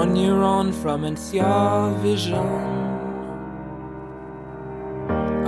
[0.00, 2.46] One year on from NCR Vision.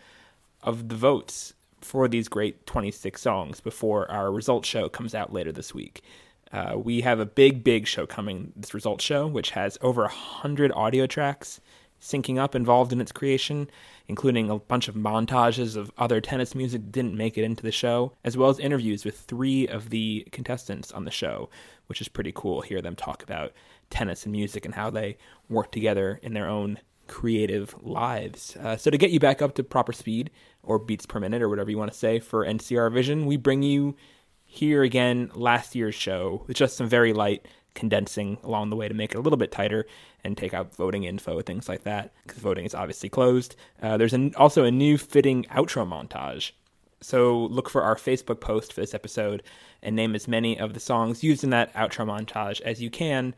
[0.64, 5.52] of the votes for these great 26 songs before our results show comes out later
[5.52, 6.02] this week.
[6.50, 10.72] Uh, we have a big, big show coming, this results show, which has over 100
[10.72, 11.60] audio tracks
[12.00, 13.68] syncing up involved in its creation,
[14.08, 17.72] including a bunch of montages of other tennis music that didn't make it into the
[17.72, 21.48] show, as well as interviews with three of the contestants on the show,
[21.86, 22.60] which is pretty cool.
[22.60, 23.52] Hear them talk about
[23.88, 25.16] tennis and music and how they
[25.48, 28.56] work together in their own creative lives.
[28.56, 30.30] Uh, so, to get you back up to proper speed,
[30.66, 33.62] or beats per minute, or whatever you want to say, for NCR Vision, we bring
[33.62, 33.96] you
[34.44, 38.94] here again last year's show with just some very light condensing along the way to
[38.94, 39.84] make it a little bit tighter
[40.22, 43.56] and take out voting info, things like that, because voting is obviously closed.
[43.82, 46.52] Uh, there's an, also a new fitting outro montage.
[47.00, 49.42] So look for our Facebook post for this episode
[49.82, 53.34] and name as many of the songs used in that outro montage as you can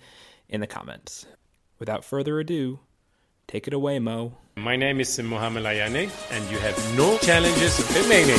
[0.49, 1.27] in the comments.
[1.79, 2.79] Without further ado,
[3.49, 4.33] take it away, Mo.
[4.57, 8.37] My name is Mohamed Ayane, and you have no challenges remaining.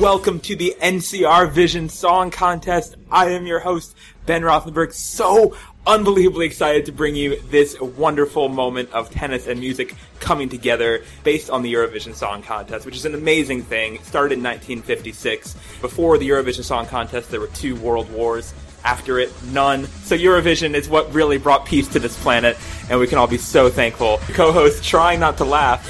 [0.00, 2.96] Welcome to the NCR Vision Song Contest.
[3.10, 3.94] I am your host,
[4.26, 4.92] Ben Rothenberg.
[4.92, 5.54] So
[5.86, 11.50] unbelievably excited to bring you this wonderful moment of tennis and music coming together based
[11.50, 13.96] on the Eurovision Song Contest, which is an amazing thing.
[13.96, 15.54] It started in 1956.
[15.80, 18.54] Before the Eurovision Song Contest, there were two world wars.
[18.84, 19.86] After it, none.
[20.04, 22.56] So Eurovision is what really brought peace to this planet,
[22.90, 24.18] and we can all be so thankful.
[24.28, 25.86] Co-host trying not to laugh,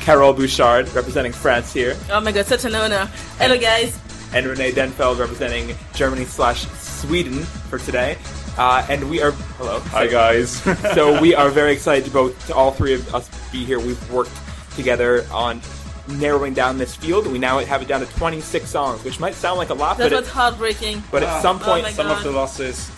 [0.00, 1.96] Carole Bouchard, representing France here.
[2.10, 3.06] Oh my god, such an honor.
[3.38, 3.98] Hello, guys.
[4.32, 8.16] And Renee Denfeld, representing Germany slash Sweden for today.
[8.58, 9.80] Uh, and we are hello.
[9.90, 10.50] Hi guys.
[10.94, 13.78] so we are very excited to both to all three of us be here.
[13.78, 14.30] We've worked
[14.74, 15.60] together on
[16.08, 17.26] narrowing down this field.
[17.26, 20.10] We now have it down to 26 songs, which might sound like a lot, That
[20.10, 21.02] but was it, heartbreaking.
[21.10, 22.18] but at some Oh point, my Some God.
[22.18, 22.90] of the losses.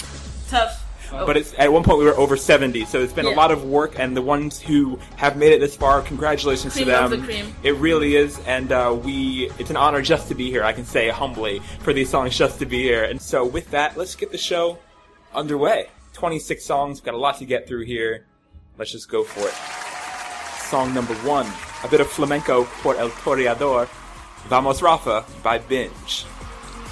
[0.49, 0.85] Tough.
[1.11, 1.25] Oh.
[1.25, 2.85] but it's at one point we were over 70.
[2.85, 5.75] So it's been a lot of work, and the ones who have made it this
[5.75, 7.05] far, congratulations Cream to them.
[7.05, 7.55] of the cream.
[7.63, 10.63] It really is, and uh, we it's an honor just to be here.
[10.63, 13.05] I can say humbly for these songs just to be here.
[13.05, 14.79] And so with that, let's get the show
[15.35, 15.89] underway.
[16.13, 18.27] 26 songs, got a lot to get through here.
[18.77, 19.55] Let's just go for it.
[20.69, 21.47] Song number one,
[21.85, 23.89] a bit of flamenco por el toreador.
[24.49, 26.25] Vamos Rafa by Binge.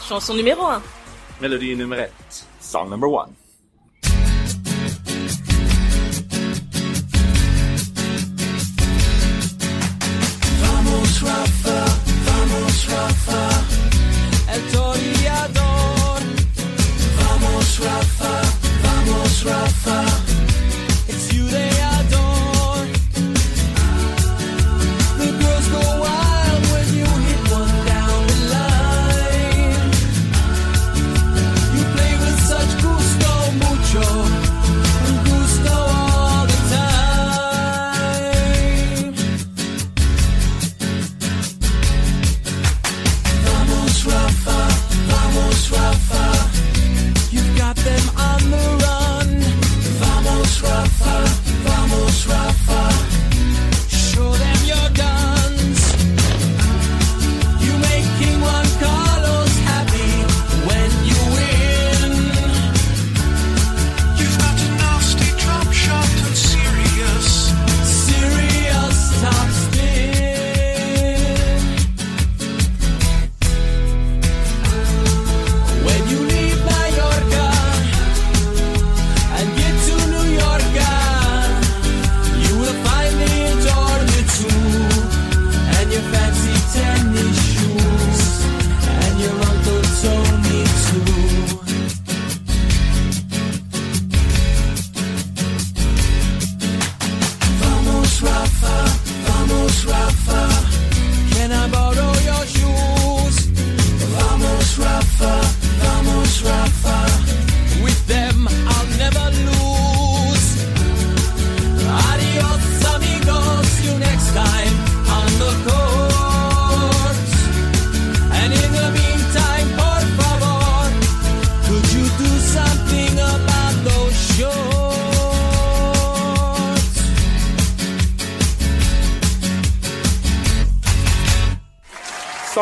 [0.06, 0.82] Chanson numéro 1.
[1.41, 2.08] Melody nummer
[2.60, 3.36] Song number one.
[13.38, 13.75] El
[17.78, 18.41] Rafa,
[18.82, 20.35] vamos, Rafa.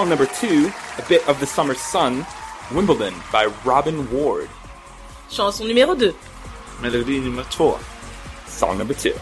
[0.04, 2.26] song number two, A Bit of the Summer Sun,
[2.74, 4.50] Wimbledon by Robin Ward.
[5.30, 6.14] Chanson numéro deux.
[6.82, 7.78] Melody numéro 3.
[8.46, 9.14] Song number 2.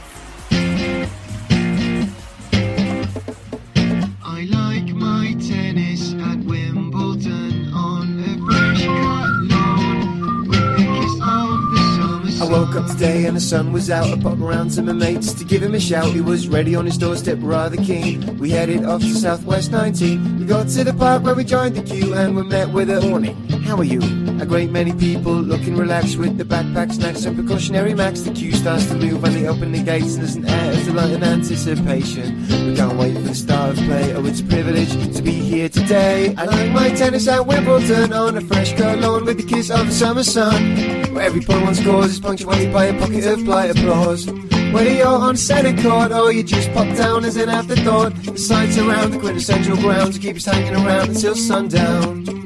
[12.52, 14.06] Woke up today and the sun was out.
[14.06, 16.12] I popped around to my mates to give him a shout.
[16.12, 18.37] He was ready on his doorstep, rather keen.
[18.37, 20.40] We headed off to Southwest 19.
[20.40, 23.00] We got to the park where we joined the queue and were met with a
[23.08, 23.51] warning.
[23.72, 24.02] How are you?
[24.38, 28.20] A great many people looking relaxed with the backpack, snacks, and precautionary macs.
[28.20, 30.84] The queue starts to move when they open the gates and there's an air of
[30.84, 32.46] delight and anticipation.
[32.69, 34.12] We can't wait for the start of play.
[34.12, 36.34] Oh, it's a privilege to be here today.
[36.36, 39.86] I like my tennis at Wimbledon on a fresh cut lawn with the kiss of
[39.86, 40.76] the summer sun.
[41.14, 44.26] Where every point one scores is punctuated by a pocket of polite applause.
[44.75, 48.76] Whether you're on centre court or you just pop down as an afterthought, the sights
[48.76, 52.41] around the quintessential grounds keep us hanging around until sundown.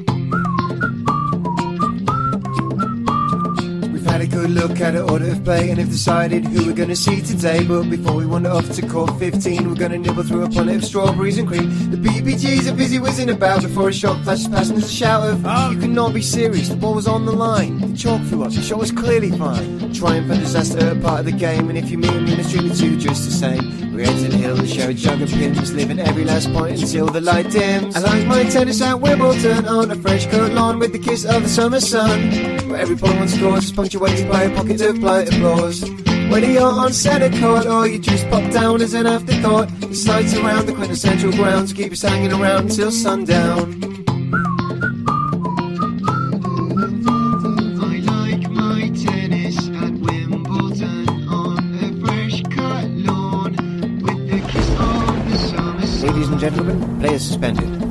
[4.37, 7.63] Good look at the order of play and have decided who we're to see today.
[7.63, 10.85] But before we wander off to court 15, we're to nibble through a punnet of
[10.85, 11.89] strawberries and cream.
[11.89, 15.27] The BBGs are busy whizzing about before a shot flashes past and there's a shout
[15.27, 15.39] of,
[15.73, 17.79] You cannot be serious, the ball was on the line.
[17.81, 19.91] The chalk flew up, the shot was clearly fine.
[19.91, 22.43] Triumph and disaster are part of the game, and if you meet me in the
[22.43, 23.87] street, it's you just the same.
[23.97, 27.07] We're to the hill to share a jug of Pimm's, living every last point until
[27.07, 27.95] the light dims.
[27.95, 31.41] I like my tennis at Wimbledon on a fresh cut lawn with the kiss of
[31.41, 32.29] the summer sun.
[32.69, 35.89] Where every point one scores is punctuated by a pocket of polite applause.
[36.29, 40.35] Whether you're on centre court or you just pop down as an afterthought, the sights
[40.35, 43.81] around the quintessential grounds keep us hanging around until sundown.
[47.79, 53.53] I like my tennis at Wimbledon on a fresh cut lawn
[54.01, 56.07] with the kiss of the summer sun.
[56.07, 57.86] Ladies and gentlemen, players suspended.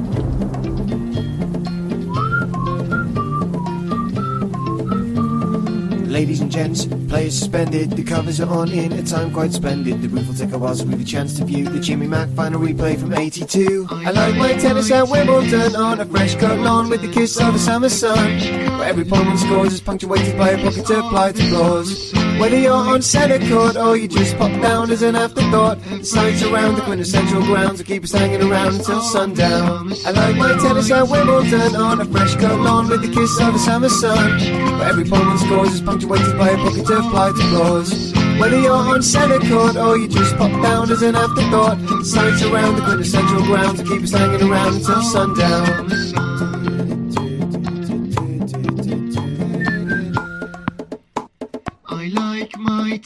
[6.57, 7.91] Gents, players suspended.
[7.91, 10.01] The covers are on in a time quite splendid.
[10.01, 12.31] The roof will take a while, so we've a chance to view the Jimmy Mack
[12.31, 13.87] final replay from 82.
[13.91, 17.53] I like my tennis at Wimbledon on a fresh cut lawn with the kiss of
[17.53, 18.39] the summer sun.
[18.79, 22.26] Where every point one scores is punctuated by a pocket of polite applause.
[22.39, 26.43] Whether you're on centre court or you just pop down as an afterthought, the sights
[26.43, 29.93] around the quintessential grounds will keep us hanging around until sundown.
[30.05, 33.55] I like my tennis at Wimbledon on a fresh cut lawn with the kiss of
[33.55, 34.39] the summer sun.
[34.79, 38.13] Where every point one scores is punctuated by a pocket of polite applause.
[38.39, 42.43] Whether you're on centre court or you just pop down as an afterthought, the sights
[42.43, 46.26] around the quintessential grounds will keep us hanging around until sundown.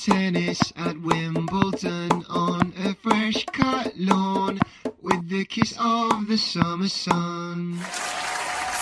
[0.05, 4.59] tennis at Wimbledon on a fresh cut lawn
[5.03, 7.79] with the kiss of the summer sun.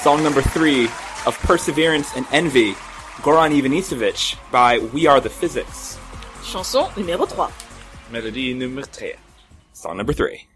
[0.03, 0.85] Song number three
[1.27, 2.75] of Perseverance and Envy,
[3.23, 5.99] Goran Ivanisevic by We Are the Physics.
[6.45, 7.53] Chanson numéro 3.
[8.13, 9.15] Melody number 3.
[9.73, 10.48] Song number 3.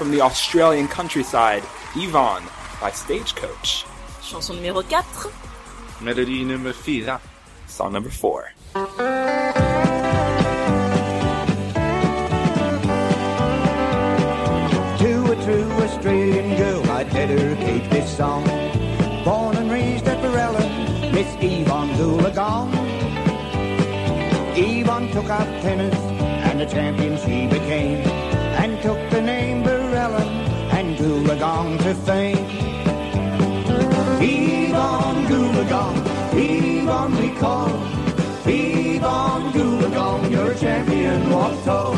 [0.00, 1.62] From the Australian countryside,
[1.94, 2.44] Yvonne
[2.80, 3.84] by Stagecoach.
[4.22, 5.30] Chanson numéro 4.
[6.00, 7.20] Melodi nummer fyra.
[7.66, 8.50] Song number four.
[8.72, 8.80] To
[15.32, 18.44] a true Australian girl, I dedicate this song.
[19.22, 22.72] Born and raised at Barellan, Miss Yvonne Goolagong.
[24.56, 25.94] Yvonne took up tennis,
[26.48, 27.98] and a champion she became,
[28.56, 29.69] and took the name Barellan and
[31.20, 32.46] Goolagong to fame.
[34.22, 35.96] Yvonne Goolagong,
[36.32, 37.68] Yvonne we call.
[38.46, 41.92] Yvonne Goolagong, your champion walk tall.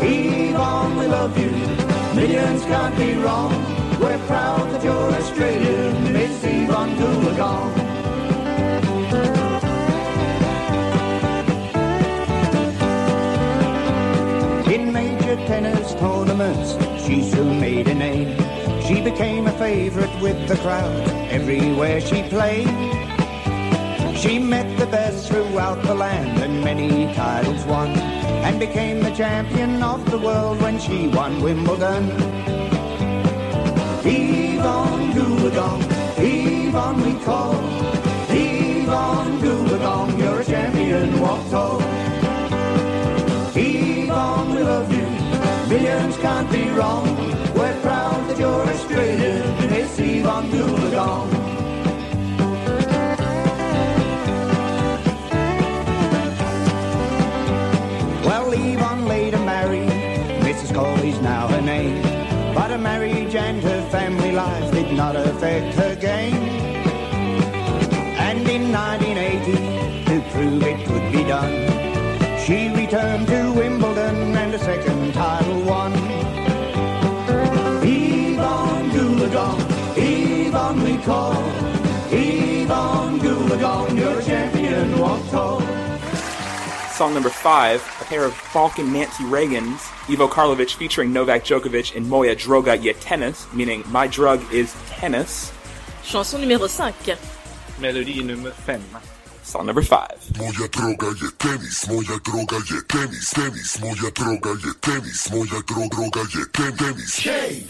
[0.00, 1.50] Yvonne, we love you.
[2.14, 3.52] Millions can't be wrong.
[4.00, 7.79] We're proud that you're Australian, Miss Yvonne Goolagong.
[15.30, 18.36] Major tennis tournaments, she soon made a name.
[18.82, 22.68] She became a favorite with the crowd everywhere she played.
[24.16, 29.82] She met the best throughout the land and many titles won, and became the champion
[29.82, 32.59] of the world when she won Wimbledon.
[64.92, 66.34] Not affect her game.
[68.18, 71.54] And in 1980, to prove it could be done,
[72.44, 75.92] she returned to Wimbledon and a second title won.
[77.82, 79.60] Yvonne Goolagong,
[79.96, 81.34] Yvonne we call.
[82.10, 85.69] Yvonne Goolagong, you're a champion, walk tall.
[87.00, 89.80] Song number five, a pair of Balkan Nancy Reagans,
[90.10, 95.50] Ivo Karlovic featuring Novak Djokovic and Moja Droga je tennis, meaning my drug is tennis.
[96.04, 97.16] Chanson numéro 5.
[97.80, 98.82] Melodi nummer fem.
[99.42, 100.18] Song number five.
[100.36, 105.88] Moja droga je tenis, moja droga je tenis, tenis, moja droga je tenis, moja dro
[105.88, 107.24] droga je ten tenis.
[107.24, 107.64] Letim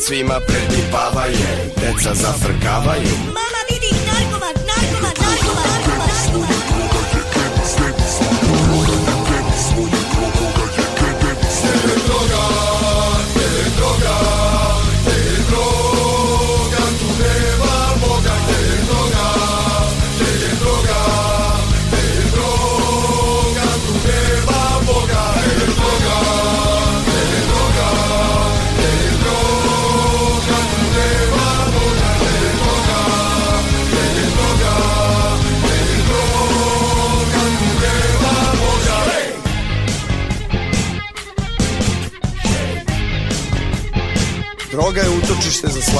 [0.00, 1.36] svima predipavaju
[1.80, 3.16] Deca zafrkavaju.
[3.26, 3.59] Mama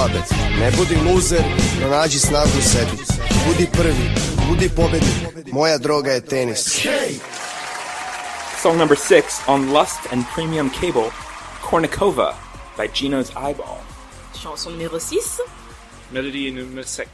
[0.04, 0.60] utočište slabe.
[0.60, 1.44] Ne budi luzer,
[1.80, 2.90] pronađi snagu u sebi.
[3.46, 4.10] Budi prvi,
[4.48, 5.52] budi pobednik.
[5.52, 6.86] Moja droga je tenis.
[8.62, 11.10] Song number six on Lust and Premium Cable,
[11.70, 12.34] Kournikova
[12.76, 13.80] by Gino's Eyeball.
[14.42, 15.40] Chanson numéro 6.
[16.12, 17.06] Melodi nummer 6.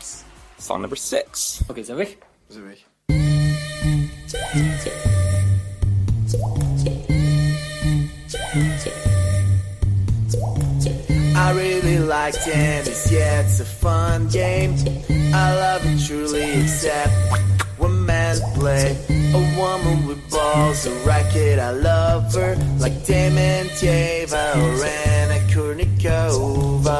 [0.59, 1.61] Song number six.
[1.69, 2.17] Ok, zijn we weg?
[2.49, 2.65] Zijn
[11.37, 14.75] I really like tennis, yeah, it's a fun game.
[15.35, 17.13] I love it truly, except
[17.77, 18.97] when men play.
[19.11, 22.57] A woman with balls, a racket, I love her.
[22.79, 26.97] Like Dementieva or Anna Kournikova.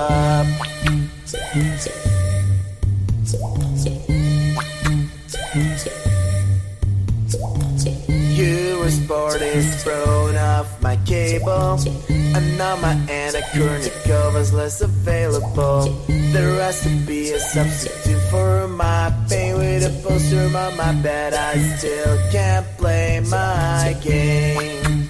[8.37, 11.79] Eurosport is thrown off my cable.
[12.11, 15.85] And now my Anna Kournikova's less available.
[15.87, 21.33] To be a substitute for my pain with a poster on my bed.
[21.33, 25.09] I still can't play my game.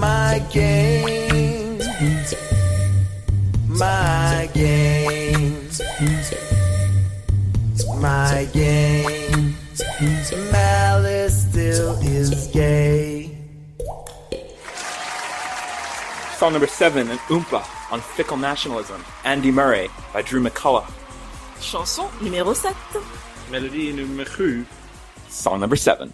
[0.00, 1.78] My game.
[3.68, 5.68] My game.
[8.00, 9.56] My game.
[9.74, 10.51] Still is
[12.52, 13.30] gay.
[16.36, 20.90] Song number seven, an Oompa on Fickle Nationalism, Andy Murray by Drew McCullough.
[21.60, 22.74] Chanson numéro 7.
[23.50, 24.66] Melodi nummer 7.
[25.28, 26.12] Song number seven.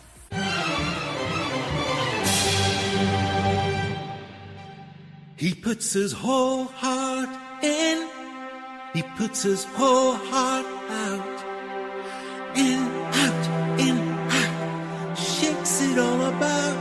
[5.36, 7.28] He puts his whole heart
[7.62, 8.08] in,
[8.92, 11.44] he puts his whole heart out.
[12.56, 12.97] In,
[15.98, 16.78] all about.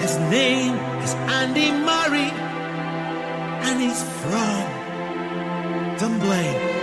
[0.00, 2.30] His name is Andy Murray,
[3.66, 4.64] and he's from
[5.98, 6.77] Dunblane.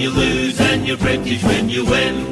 [0.00, 2.29] You lose and you're British when you win.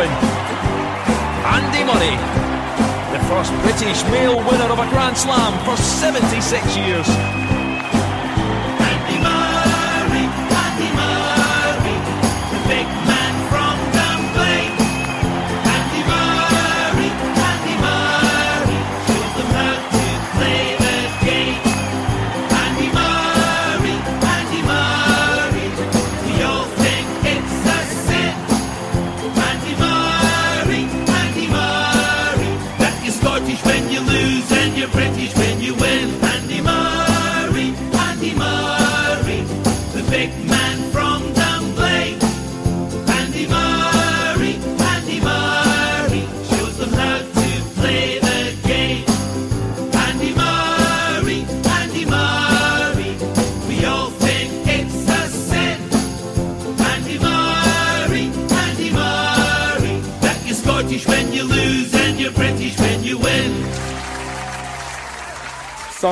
[0.00, 0.12] Open.
[1.44, 2.16] Andy Murray,
[3.12, 7.39] the first British male winner of a Grand Slam for 76 years.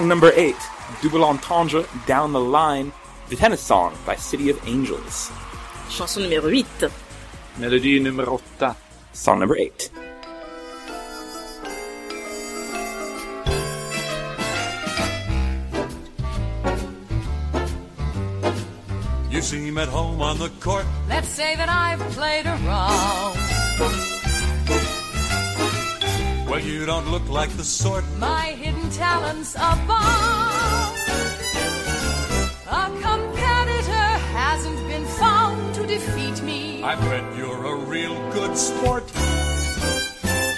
[0.08, 0.56] number eight,
[1.02, 2.92] Double Entendre, Down the Line,
[3.28, 5.30] the tennis song by City of Angels.
[5.90, 6.90] Chanson numéro huit.
[7.58, 8.74] Melodie numéro 8.
[9.12, 9.90] Song number 8.
[19.30, 20.86] You seem at home on the court.
[21.08, 24.17] Let's say that I've played around.
[26.48, 28.04] Well, you don't look like the sort.
[28.18, 30.96] My hidden talents abound.
[32.66, 36.82] A competitor hasn't been found to defeat me.
[36.82, 39.04] I bet you're a real good sport.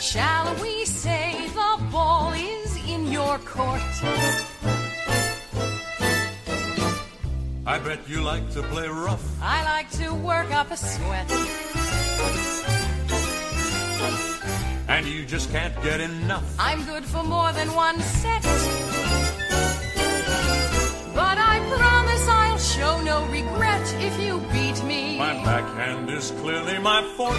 [0.01, 3.83] Shall we say the ball is in your court?
[7.67, 9.25] I bet you like to play rough.
[9.43, 11.29] I like to work up a sweat.
[14.91, 16.45] And you just can't get enough.
[16.59, 18.43] I'm good for more than one set.
[21.15, 25.17] But I promise I'll show no regret if you beat me.
[25.17, 27.39] My backhand is clearly my forte.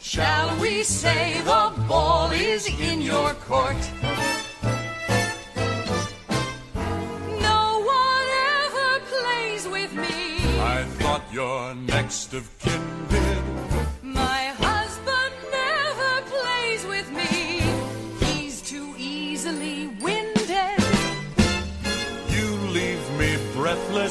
[0.00, 3.82] Shall we say the ball is in your court?
[7.48, 8.28] No one
[8.64, 10.40] ever plays with me.
[10.58, 12.82] I thought your next of kin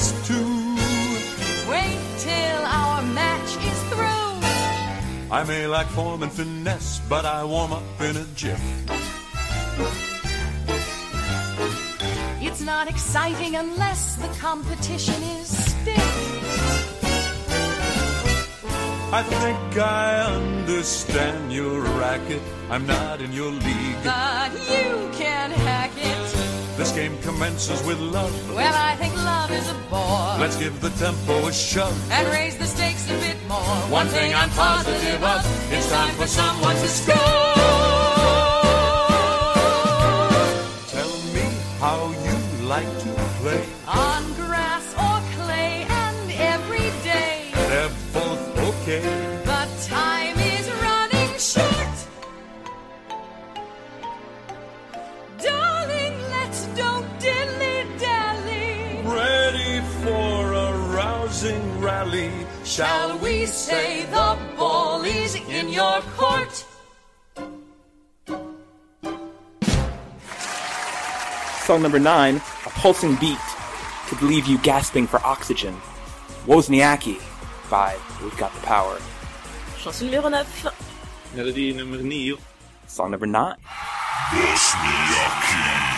[0.02, 1.70] breathless too.
[1.70, 5.32] Wait till our match is through.
[5.32, 8.62] I may lack form and finesse, but I warm up in a jiff.
[12.42, 16.28] It's not exciting unless the competition is stiff.
[19.14, 22.42] I think I understand your racket.
[22.70, 24.04] I'm not in your league.
[24.04, 26.31] But you can hack it.
[26.82, 28.34] This game commences with love.
[28.56, 30.40] Well, I think love is a bore.
[30.40, 31.94] Let's give the tempo a shove.
[32.12, 33.60] And raise the stakes a bit more.
[33.92, 37.16] One thing I'm positive of, it's time for someone to score.
[40.90, 41.46] Tell me
[41.78, 43.64] how you like to play.
[43.86, 44.31] On
[62.72, 66.66] Shall we say the ball is in your court?
[71.68, 73.44] Song number nine, a pulsing beat,
[74.08, 75.76] could leave you gasping for oxygen.
[76.46, 77.20] Wozniacki
[77.70, 78.98] by We've Got the Power.
[79.78, 80.46] Chanson numéro 9.
[81.36, 82.38] Melodi nummer 9.
[82.88, 83.58] Song number nine.
[84.32, 85.91] Vos,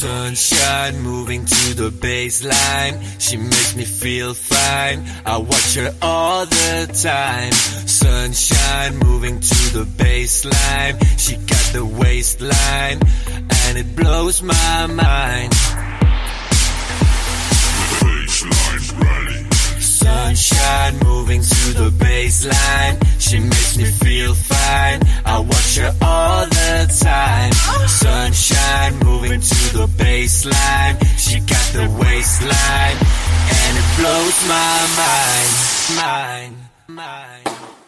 [0.00, 3.20] Sunshine moving to the baseline.
[3.20, 5.04] She makes me feel fine.
[5.26, 7.52] I watch her all the time.
[7.52, 10.96] Sunshine moving to the baseline.
[11.18, 12.98] She got the waistline.
[13.66, 15.52] And it blows my mind.
[20.00, 22.96] Sunshine moving to the baseline.
[23.20, 25.00] She makes me feel fine.
[25.26, 27.52] I watch her all the time.
[27.86, 30.96] Sunshine moving to the baseline.
[31.18, 32.96] She got the waistline.
[33.60, 35.52] And it blows my mind.
[36.00, 36.56] Mind.
[36.88, 37.79] Mind.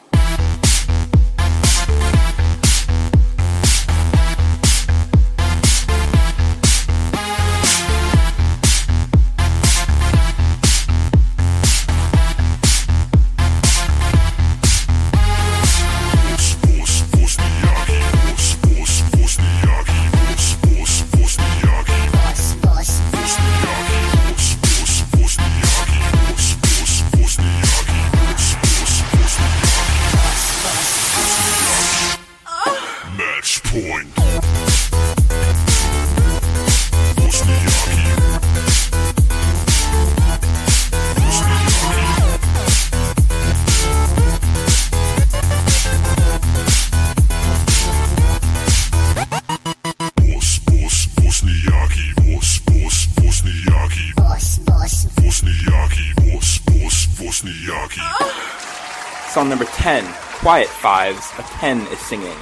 [60.43, 62.37] Quiet Fives, a 10 is singing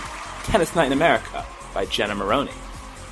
[0.44, 2.50] Tennis Night in America by Jenna Maroney.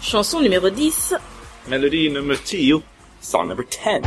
[0.01, 1.21] Chanson numéro 10.
[1.69, 2.83] Melody nummer 10.
[3.21, 4.01] Song number 10,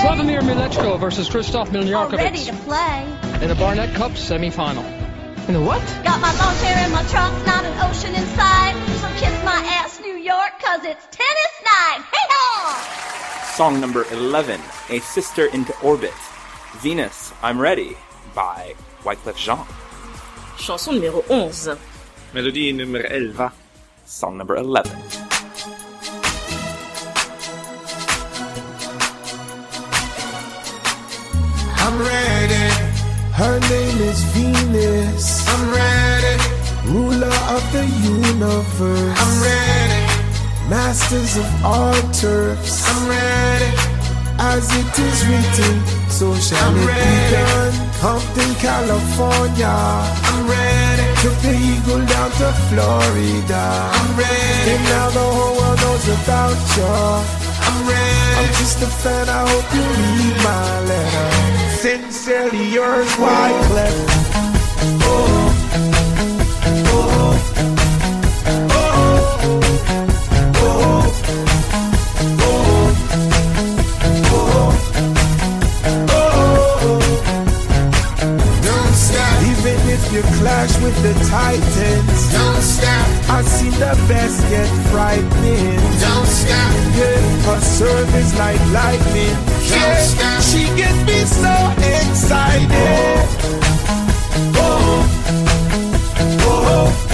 [0.00, 3.06] Slavomir Milechko versus Christoph All ready to play.
[3.42, 4.84] in a Barnett Cup semifinal.
[5.46, 5.82] In the what?
[6.04, 8.74] Got my lawn chair and my trucks, not an ocean inside.
[9.00, 12.00] So kiss my ass, New York, cause it's tennis night.
[12.12, 13.52] Hey haw!
[13.56, 16.14] Song number 11, A Sister into Orbit,
[16.78, 17.94] Venus, I'm Ready
[18.34, 19.66] by Wyclef Jean.
[20.56, 21.78] Chanson numéro 11.
[22.32, 23.50] Melodi nummer 11.
[24.06, 24.90] Song number 11,
[31.90, 32.66] I'm ready.
[33.34, 35.42] Her name is Venus.
[35.50, 36.34] I'm ready.
[36.86, 39.18] Ruler of the universe.
[39.18, 40.02] I'm ready.
[40.70, 42.86] Masters of all turfs.
[42.86, 43.70] I'm ready.
[44.38, 45.76] As it is written,
[46.08, 47.02] so shall I'm it ready.
[47.02, 47.74] be done.
[47.98, 49.74] Compton, California.
[50.30, 51.06] I'm ready.
[51.22, 53.64] Took the eagle down to Florida.
[53.98, 54.70] I'm ready.
[54.78, 56.86] And now the whole world knows about you.
[57.66, 58.38] I'm ready.
[58.38, 59.28] I'm just a fan.
[59.28, 61.59] I hope you read my letter.
[61.80, 63.94] Sincerely yours, Wyclef.
[65.02, 65.49] Oh,
[80.20, 82.32] you clash with the Titans.
[82.32, 83.06] Don't stop.
[83.30, 85.76] I've seen the best get frightening.
[86.00, 86.72] Don't stop.
[86.96, 89.36] Yeah, her service like lightning.
[89.70, 90.42] Don't stop.
[90.42, 93.28] She gets me so excited.
[94.56, 95.06] Oh, oh,
[96.40, 97.09] oh, oh,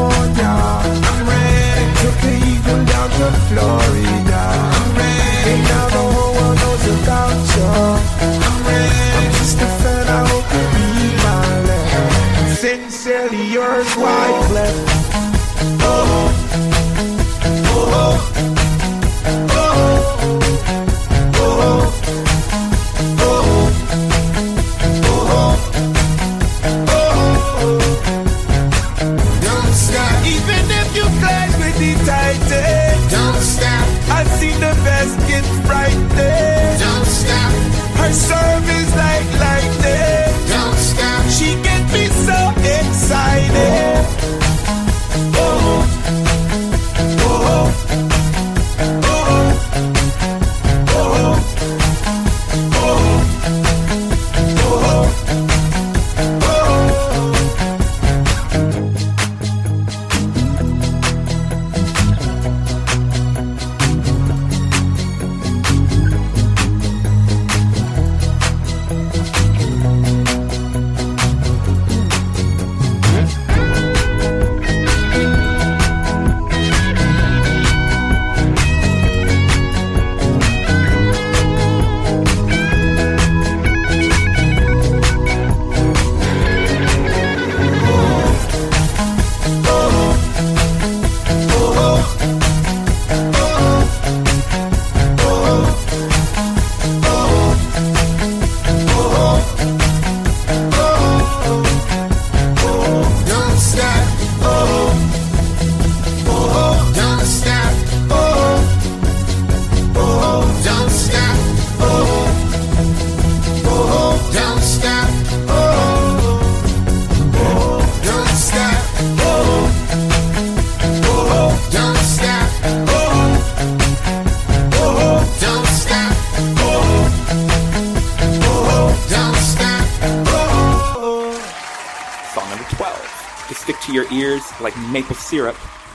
[0.00, 0.52] California.
[1.08, 1.84] I'm ready.
[2.00, 4.42] Took the eagle down to Florida.
[4.76, 5.50] I'm ready.
[5.50, 7.68] And now the whole world knows about you.
[8.24, 9.04] I'm ready.
[9.18, 10.06] I'm just a fan.
[10.08, 12.06] I hope you read my letter.
[12.56, 14.74] Sincerely yours, Wyclef.
[14.76, 14.89] Oh,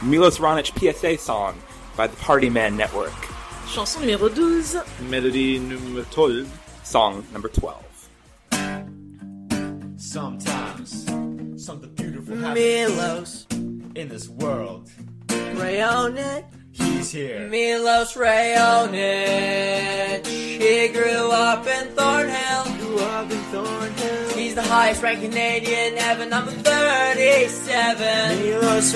[0.05, 1.59] Milos Raonic PSA song
[1.97, 3.11] by the Party Man Network.
[3.67, 4.85] Chanson numéro 12.
[5.09, 6.47] Mélodie nummer 12.
[6.83, 7.83] Song number 12.
[9.97, 11.05] Sometimes
[11.57, 13.47] something beautiful happens Milos
[13.95, 14.91] in this world.
[15.27, 16.45] Raonic.
[16.71, 17.47] He's here.
[17.49, 18.95] Milos Raonic.
[20.27, 22.65] He grew up in Thornhill.
[22.77, 24.29] Grew up in Thornhill.
[24.37, 28.39] He's the highest ranked Canadian ever, number 37.
[28.39, 28.93] Milos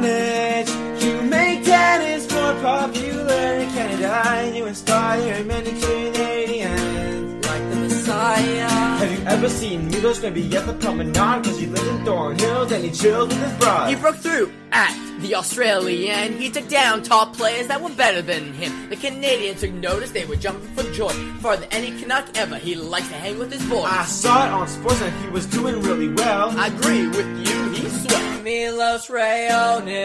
[0.00, 1.02] Raonic.
[1.02, 8.68] You make tennis more popular in Canada, and you inspire many Canadians like the Messiah.
[8.68, 11.44] Have you ever seen Milos maybe at the promenade?
[11.44, 13.94] Cause he lives in Thornhill and he chills with his bride.
[13.94, 16.38] He broke through at the Australian.
[16.38, 18.90] He took down top players that were better than him.
[18.90, 21.12] The Canadians took notice, they were jumping for joy.
[21.40, 23.86] For the any Canuck ever, he likes to hang with his boys.
[23.86, 26.50] I saw it on sports and he was doing really well.
[26.58, 28.29] I agree with you, he sweat.
[28.42, 30.00] Milos Raonic.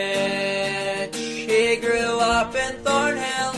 [1.15, 3.53] He grew up in Thornhill.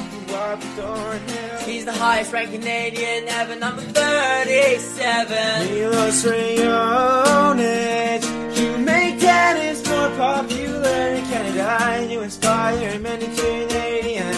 [1.66, 5.68] He's the highest ranked Canadian ever, number 37.
[5.68, 8.24] Milos Raonic.
[8.58, 13.84] You make tennis more popular in Canada, and you inspire many Canadians like the
[14.18, 14.37] Messiah.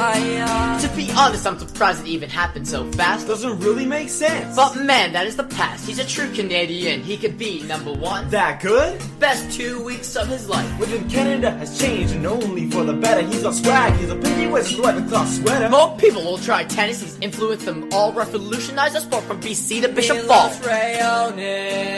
[0.00, 3.26] To be honest, I'm surprised it even happened so fast.
[3.26, 4.56] Doesn't really make sense.
[4.56, 5.86] But man, that is the past.
[5.86, 7.02] He's a true Canadian.
[7.02, 8.30] He could be number one.
[8.30, 8.98] That good?
[9.18, 10.78] Best two weeks of his life.
[10.80, 13.20] Within Canada has changed and only for the better.
[13.26, 15.68] He's got swag, he's a pinky with his 11 cloth sweater.
[15.68, 17.02] More people will try tennis.
[17.02, 20.58] He's influenced them all, revolutionized the sport from BC to Bishop Falls.
[20.60, 21.90] Raonic.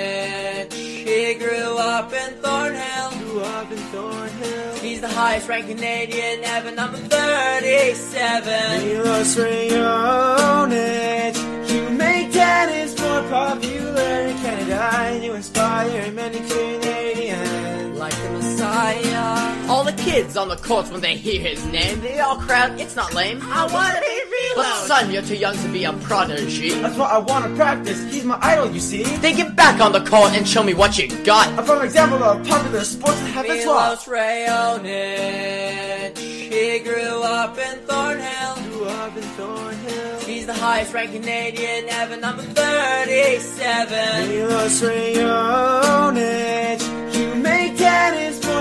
[0.72, 3.01] He grew up in Thornhill.
[3.42, 4.74] Up in Thornhill.
[4.76, 8.86] He's the highest ranked Canadian ever, number 37.
[8.86, 11.34] Milos Raonic.
[11.68, 19.70] You make tennis more popular in Canada, and you inspire many Canadians like the Messiah.
[19.70, 22.80] All the kids on the courts when they hear his name, they all crowd.
[22.80, 23.38] It's not lame.
[23.42, 24.56] I wanna be real.
[24.56, 26.70] But son, you're too young to be a prodigy.
[26.82, 28.02] That's why I wanna practice.
[28.12, 29.04] He's my idol, you see.
[29.04, 31.46] Then get back on the court and show me what you got.
[31.56, 36.18] I'm from an example of popular sports that have its Milos Raonic.
[36.18, 38.54] He grew up in Thornhill.
[38.72, 40.18] Grew up in Thornhill.
[40.26, 44.28] He's the highest ranked Canadian ever, number 37.
[44.28, 46.91] Milos Raonic.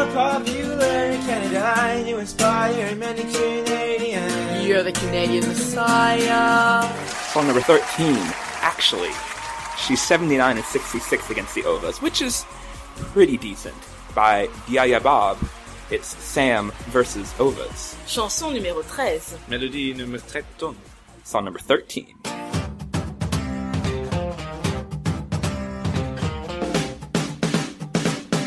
[0.02, 4.66] You make tennis more popular in Canada, and you inspire many Canadians.
[4.66, 6.82] You're the Canadian Messiah.
[7.32, 8.16] Song number 13.
[8.62, 9.12] Actually,
[9.78, 12.46] she's 79 and 66 against the Ovas, which is
[13.14, 13.76] pretty decent.
[14.16, 15.38] By Yaya Bob,
[15.92, 17.96] it's Sam versus Ovas.
[18.08, 19.38] Chanson numéro 13.
[19.50, 20.76] Mélodie nummer 13.
[21.24, 22.16] Song number 13.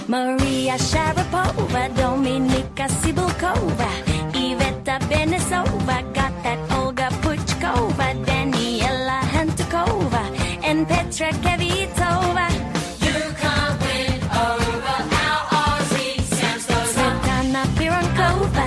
[0.07, 3.89] Maria Sharapova, Dominika Cibulkova,
[4.35, 10.23] Iveta Benesova, got that Olga Puchkova, Daniela Hantuchova,
[10.63, 12.47] and Petra Kvitova.
[13.01, 16.85] You can't win over our Aussie Samsonova.
[16.93, 18.67] Tsvetana Pironkova,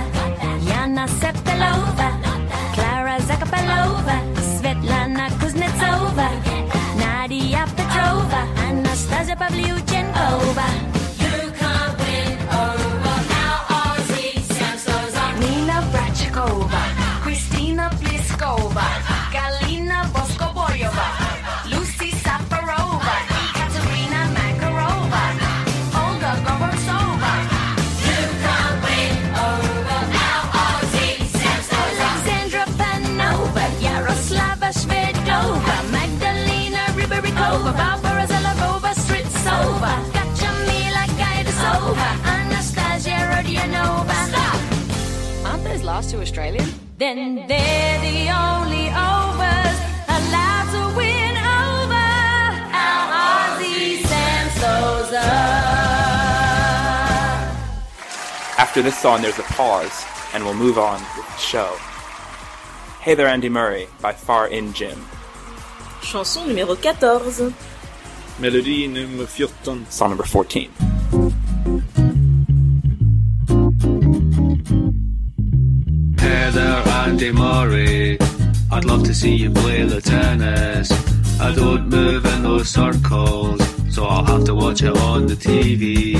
[0.70, 1.06] Yana
[2.74, 4.16] Klara Zakopalova,
[4.58, 6.28] Svetlana Kuznetsova,
[6.98, 10.87] Nadia Petrova, Anastasia Pavlyuchenkova.
[37.58, 44.14] Rybarikova, Barbara Zelarova, Strycova, Kachamila Gajdosova, Anastasia Rodionova.
[44.28, 45.46] Stop!
[45.46, 46.68] Aren't those last two Australian?
[46.98, 49.78] Then they're the only overs
[50.08, 52.06] allowed to win over
[52.74, 55.22] our Aussie Samsoza.
[58.58, 60.04] After this song, there's a pause,
[60.34, 61.76] and we'll move on with the show.
[63.00, 64.98] Hey There Andy Murray by Far In Jim.
[66.02, 67.52] Chanson numéro 14.
[68.40, 69.84] Mélodie nummer 14.
[69.90, 70.70] Song number 14.
[76.18, 78.18] Hey there, Andy Murray.
[78.70, 80.90] I'd love to see you play the tennis.
[81.40, 86.14] I don't move in those circles, so I'll have to watch it on the TV.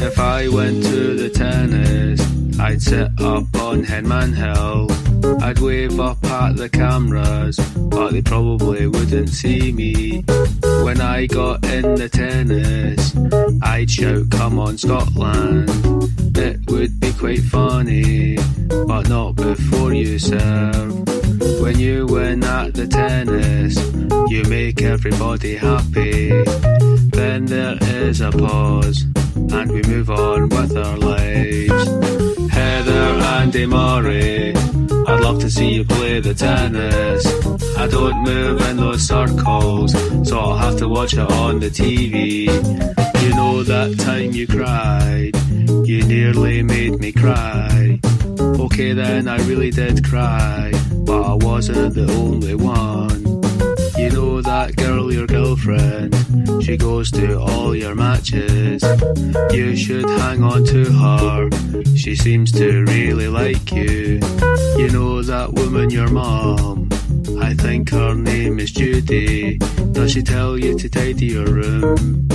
[0.00, 2.20] If I went to the tennis,
[2.60, 4.88] I'd sit up on Henman Hill
[5.42, 10.24] I'd wave up at the cameras, but they probably wouldn't see me.
[10.84, 13.14] When I got in the tennis,
[13.62, 15.68] I'd shout, Come on, Scotland.
[16.36, 18.36] It would be quite funny,
[18.86, 20.92] but not before you serve.
[21.60, 23.76] When you win at the tennis,
[24.30, 26.30] you make everybody happy.
[27.10, 29.04] Then there is a pause,
[29.34, 32.47] and we move on with our lives.
[33.48, 37.26] Andy Murray, I'd love to see you play the tennis.
[37.78, 39.92] I don't move in those circles,
[40.28, 42.42] so I'll have to watch it on the TV.
[43.22, 45.34] You know that time you cried,
[45.88, 48.00] you nearly made me cry.
[48.38, 50.70] Okay, then I really did cry,
[51.06, 53.37] but I wasn't the only one.
[54.48, 56.14] That girl, your girlfriend,
[56.64, 58.82] she goes to all your matches.
[59.52, 61.50] You should hang on to her,
[61.94, 64.20] she seems to really like you.
[64.78, 66.88] You know that woman, your mom,
[67.38, 69.58] I think her name is Judy.
[69.92, 72.26] Does she tell you to tidy your room?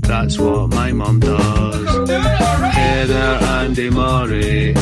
[0.00, 2.10] That's what my mom does.
[2.10, 4.74] Heather Andy Murray,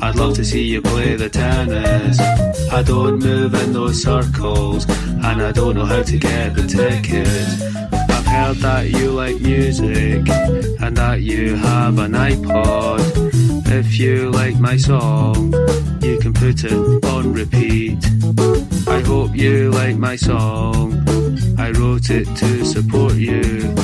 [0.00, 2.20] I'd love to see you play the tennis.
[2.72, 7.62] I don't move in those circles, and I don't know how to get the tickets.
[8.10, 10.28] I've heard that you like music,
[10.80, 13.00] and that you have an iPod.
[13.70, 15.52] If you like my song,
[16.00, 17.98] you can put it on repeat.
[18.88, 21.04] I hope you like my song.
[21.58, 23.74] I wrote it to support you.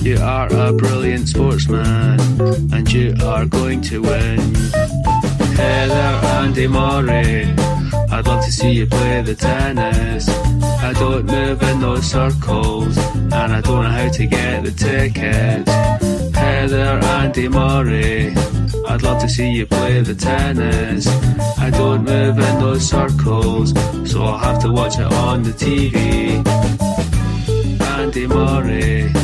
[0.00, 2.20] You are a brilliant sportsman,
[2.72, 4.40] and you are going to win.
[5.60, 7.54] Heather Andy Murray,
[8.10, 10.28] I'd love to see you play the tennis.
[10.88, 15.70] I don't move in those circles, and I don't know how to get the tickets.
[16.34, 18.34] Heather Andy Murray,
[18.88, 21.06] I'd love to see you play the tennis.
[21.58, 23.74] I don't move in those circles,
[24.10, 26.42] so I'll have to watch it on the TV.
[27.98, 29.19] Andy Murray.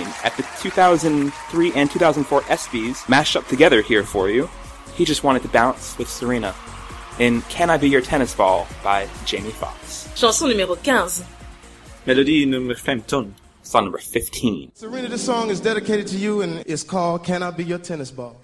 [0.00, 4.48] at the 2003 and 2004 ESPYs mashed up together here for you.
[4.94, 6.54] He just wanted to bounce with Serena
[7.18, 10.08] in Can I Be Your Tennis Ball by Jamie Foxx.
[10.14, 11.24] Chanson numéro 15.
[12.06, 13.34] Melodie numéro 15.
[13.62, 14.72] Song number 15.
[14.74, 18.10] Serena, this song is dedicated to you and it's called Can I Be Your Tennis
[18.10, 18.36] Ball?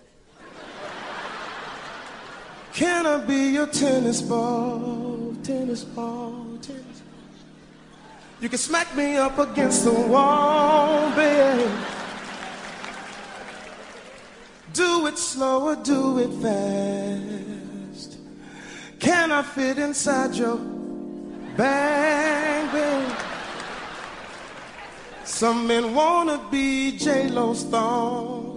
[2.78, 6.87] Can I be your tennis ball, tennis ball, tennis
[8.40, 11.70] you can smack me up against the wall, babe.
[14.72, 18.18] Do it slow or do it fast.
[19.00, 20.56] Can I fit inside your
[21.56, 23.16] bag, babe?
[25.24, 28.54] Some men wanna be J-Lo's thong.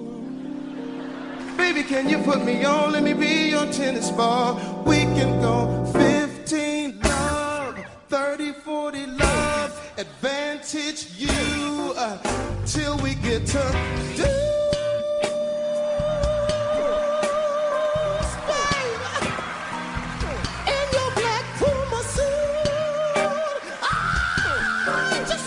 [1.58, 2.92] Baby, can you put me on?
[2.92, 4.84] Let me be your tennis ball.
[4.86, 7.80] We can go 15 love,
[8.10, 9.20] 30, 40 love,
[9.98, 12.18] advantage you uh,
[12.66, 13.60] till we get to
[14.16, 14.24] do.
[20.68, 22.26] In your black Puma suit.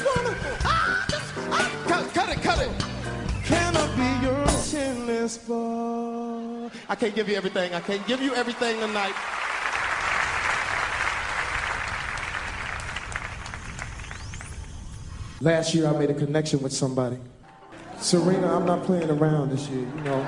[0.04, 2.70] Wanna, I just, I, cut, cut it, cut it.
[3.44, 6.70] Can I be your tennis ball?
[6.88, 7.74] I can't give you everything.
[7.74, 9.14] I can't give you everything tonight.
[15.44, 17.18] Last year I made a connection with somebody.
[17.98, 20.20] Serena, I'm not playing around this year, you know.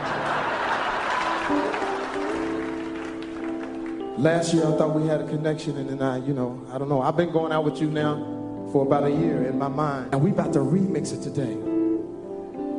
[4.19, 6.91] Last year I thought we had a connection and then I, you know, I don't
[6.91, 7.01] know.
[7.01, 10.13] I've been going out with you now for about a year in my mind.
[10.13, 11.55] And we about to remix it today.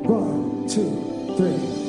[0.05, 1.86] One, two, three.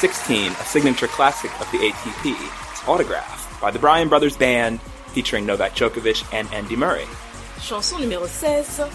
[0.00, 2.32] Sixteen, a signature classic of the ATP,
[2.72, 4.80] it's Autograph by the Bryan Brothers Band
[5.12, 7.04] featuring Novak Djokovic and Andy Murray.
[7.60, 8.88] Chanson numéro 16.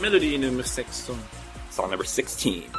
[0.00, 1.18] Melody numéro 16.
[1.70, 2.70] Song number 16.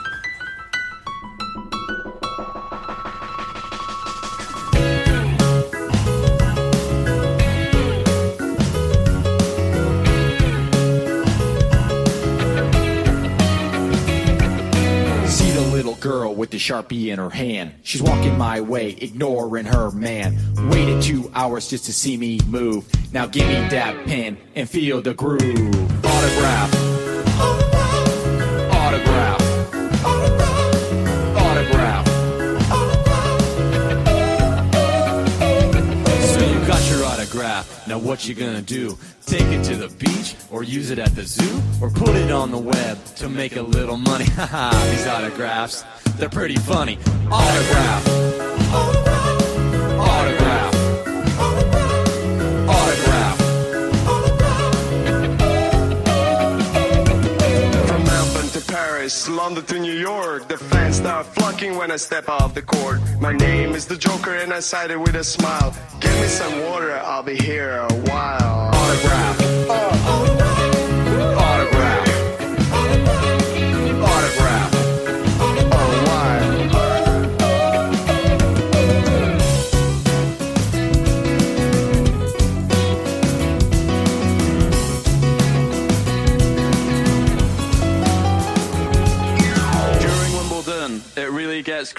[16.70, 17.74] Sharpie in her hand.
[17.82, 20.38] She's walking my way, ignoring her man.
[20.70, 22.86] Waited two hours just to see me move.
[23.11, 25.76] Now give me that pen and feel the groove.
[26.05, 26.76] Autograph.
[28.72, 29.41] Autograph.
[31.36, 32.05] Autograph.
[32.05, 32.07] Autograph.
[36.22, 37.88] So you got your autograph.
[37.88, 38.95] Now what you gonna do?
[39.26, 42.51] Take it to the beach or use it at the zoo or put it on
[42.51, 44.26] the web to make a little money?
[44.36, 45.84] Haha, these autographs,
[46.20, 46.97] they're pretty funny.
[47.32, 48.07] Autograph.
[48.74, 49.36] Autograph.
[49.97, 50.76] Autograph.
[52.67, 53.38] Autograph.
[57.88, 62.28] From Melbourne to Paris, London to New York, the fans start flocking when I step
[62.28, 62.99] off the court.
[63.22, 65.74] My name is the Joker and I cite it with a smile.
[66.01, 68.72] Give me some water, I'll be here a while.
[68.74, 69.70] Autograph.
[69.70, 70.79] Autograph.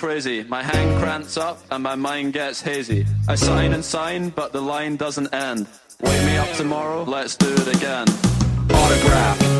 [0.00, 0.42] Crazy.
[0.44, 3.04] My hand cramps up and my mind gets hazy.
[3.28, 5.66] I sign and sign, but the line doesn't end.
[6.00, 8.08] Wake me up tomorrow, let's do it again.
[8.70, 9.59] Autograph.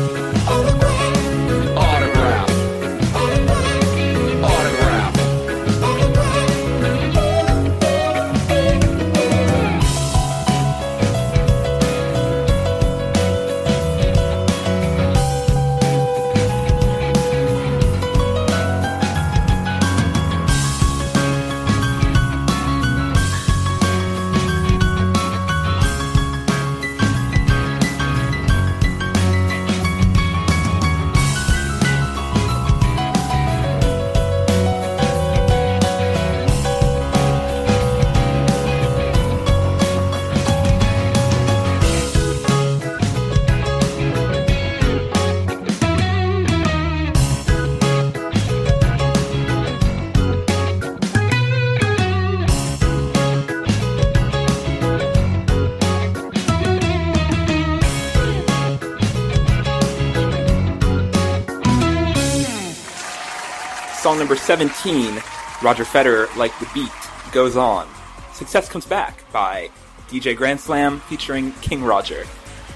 [64.11, 65.23] Song number 17,
[65.63, 66.91] Roger Federer, Like the Beat,
[67.31, 67.87] goes on.
[68.33, 69.69] Success Comes Back by
[70.09, 72.25] DJ Grand Slam featuring King Roger.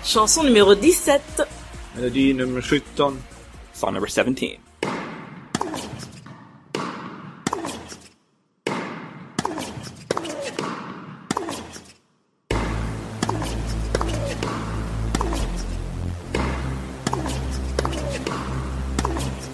[0.01, 1.45] Chanson numéro 17.
[1.97, 3.21] Mélodie nummer 17.
[3.73, 4.61] Song number 17.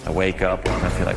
[0.06, 0.71] I wake up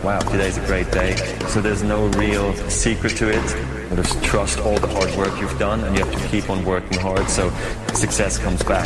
[0.05, 1.15] wow, today's a great day.
[1.47, 3.95] So there's no real secret to it.
[3.95, 6.99] Just trust all the hard work you've done and you have to keep on working
[6.99, 7.49] hard so
[7.95, 8.85] success comes back.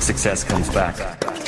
[0.00, 1.41] Success comes back.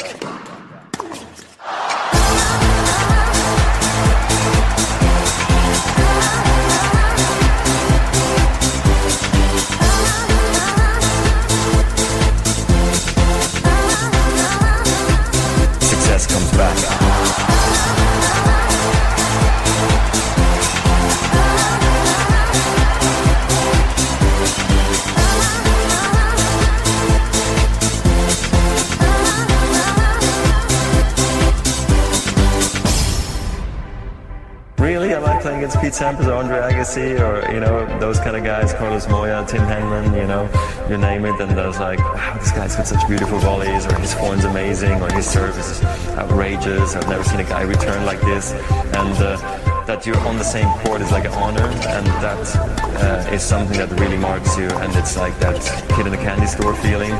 [35.94, 40.06] Sampras or Andre Agassi or you know those kind of guys, Carlos Moya, Tim Henman,
[40.20, 40.50] you know,
[40.90, 41.40] you name it.
[41.40, 45.12] And was like, wow, this guy's got such beautiful volleys, or his form's amazing, or
[45.12, 45.84] his service is
[46.18, 46.96] outrageous.
[46.96, 50.68] I've never seen a guy return like this, and uh, that you're on the same
[50.80, 52.56] court is like an honor, and that
[53.00, 54.66] uh, is something that really marks you.
[54.66, 55.62] And it's like that
[55.94, 57.12] kid in the candy store feeling.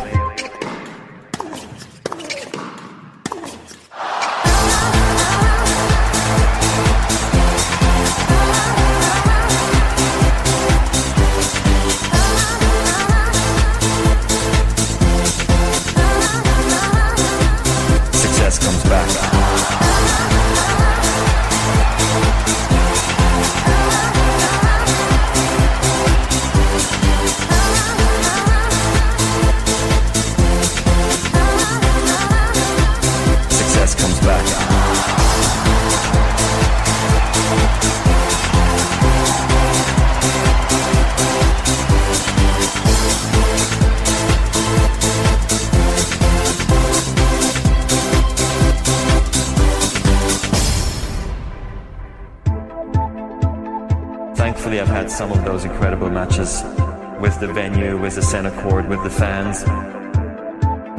[58.34, 59.64] Venue, with the center court, with the fans.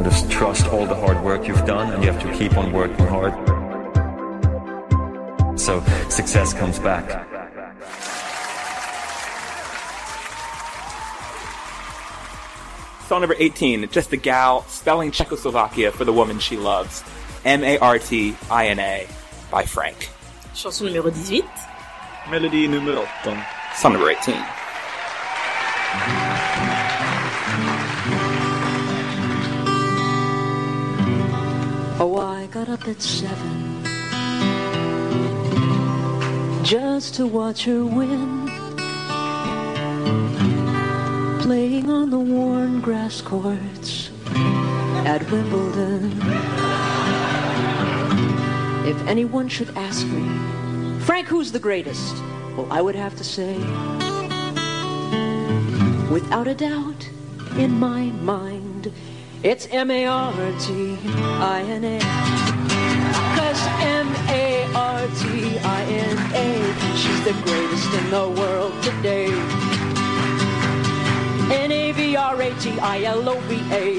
[0.03, 3.07] Just trust all the hard work you've done, and you have to keep on working
[3.07, 3.33] hard.
[5.59, 7.25] So success comes back.
[13.07, 17.03] Song number 18, Just a Gal, spelling Czechoslovakia for the woman she loves.
[17.45, 19.07] M A R T I N A
[19.51, 20.09] by Frank.
[20.53, 21.43] Chanson numéro 18.
[22.25, 23.45] Melodi nummer 18.
[23.75, 24.64] Song number 18.
[32.75, 33.83] Up at seven
[36.61, 38.47] just to watch her win.
[41.39, 44.09] Playing on the worn grass courts
[45.05, 46.11] at Wimbledon.
[48.85, 50.27] If anyone should ask me,
[50.99, 52.13] Frank, who's the greatest?
[52.57, 53.55] Well, I would have to say,
[56.11, 57.07] without a doubt,
[57.55, 58.91] in my mind,
[59.45, 61.99] it's M-A-R-T-I-N-A.
[63.37, 64.73] Cause M-A-R-T-I-N-A,
[66.97, 69.29] she's the greatest in the world today.
[71.53, 72.25] N-A-V-R-A-T-I-L-O-V-A,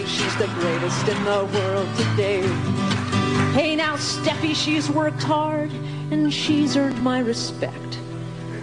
[0.06, 2.42] she's the greatest in the world today.
[3.52, 5.70] Hey now, Steffi, she's worked hard
[6.10, 7.95] and she's earned my respect.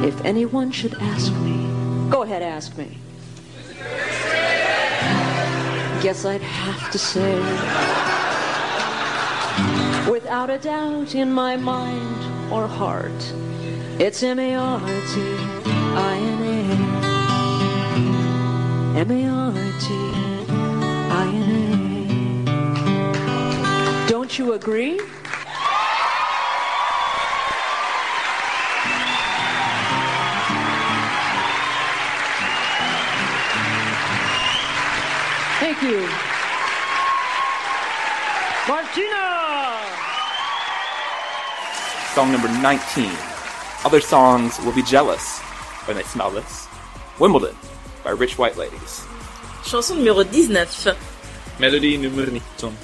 [0.04, 2.98] If anyone should ask me, go ahead, ask me.
[6.02, 7.36] Guess I'd have to say,
[10.10, 13.12] without a doubt in my mind or heart,
[14.00, 15.20] it's M A R T
[15.94, 16.42] I N
[18.96, 18.98] A.
[18.98, 19.94] M A R T
[21.08, 21.50] I N
[22.48, 24.08] A.
[24.08, 24.98] Don't you agree?
[35.82, 36.08] Thank you.
[38.68, 39.82] Martina!
[42.14, 43.10] Song number 19.
[43.84, 45.40] Other songs will be jealous
[45.86, 46.68] when they smell this.
[47.18, 47.56] Wimbledon
[48.04, 49.04] by Rich White Ladies.
[49.64, 50.94] Chanson numéro 19.
[51.58, 52.76] Melody nummer 19.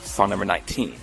[0.00, 0.94] Song number 19.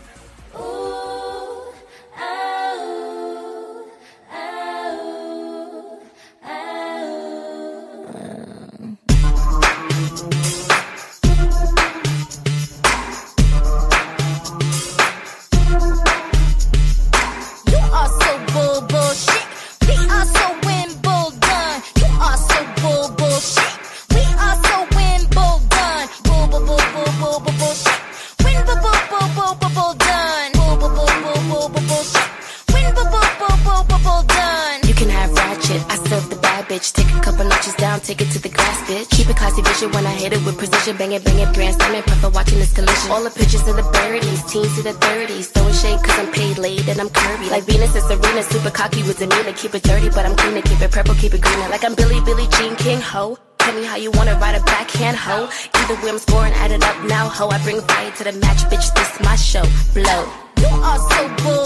[53.14, 53.38] Ho.
[53.60, 55.48] Tell me how you wanna ride a backhand, ho.
[55.76, 57.48] Either way, I'm scoring, add it up now, ho.
[57.56, 58.88] I bring fire to the match, bitch.
[58.96, 59.66] This my show.
[59.94, 60.22] Blow.
[60.62, 61.63] You are so bull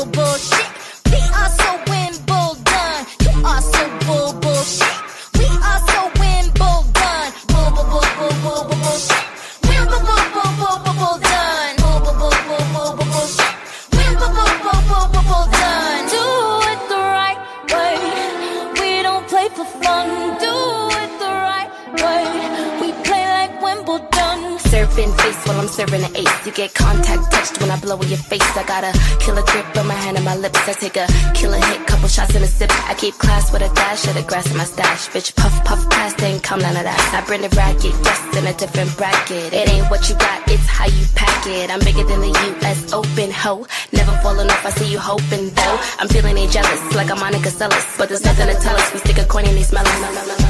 [28.01, 28.43] in your face.
[28.55, 30.59] I got a killer grip on my hand and my lips.
[30.67, 32.71] I take a killer hit, couple shots in a sip.
[32.89, 35.09] I keep class with a dash of the grass in my stash.
[35.09, 37.01] Bitch, puff, puff, pass, they ain't come none of that.
[37.13, 39.53] I bring the racket, yes, in a different bracket.
[39.53, 41.69] It ain't what you got, it's how you pack it.
[41.69, 43.65] I'm bigger than the US Open, ho.
[43.91, 45.77] Never falling off, I see you hoping, though.
[45.99, 47.97] I'm feeling they jealous, like I'm Monica Seles.
[47.97, 50.47] But there's nothing to tell us, we stick a coin and they smell us.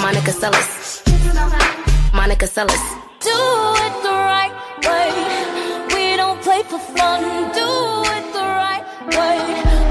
[0.00, 1.02] Monica Seles.
[2.12, 2.82] Monica Seles.
[3.20, 5.49] Do it the right way.
[6.60, 7.22] Play for fun.
[7.54, 7.68] Do
[8.16, 8.84] it the right
[9.16, 9.40] way.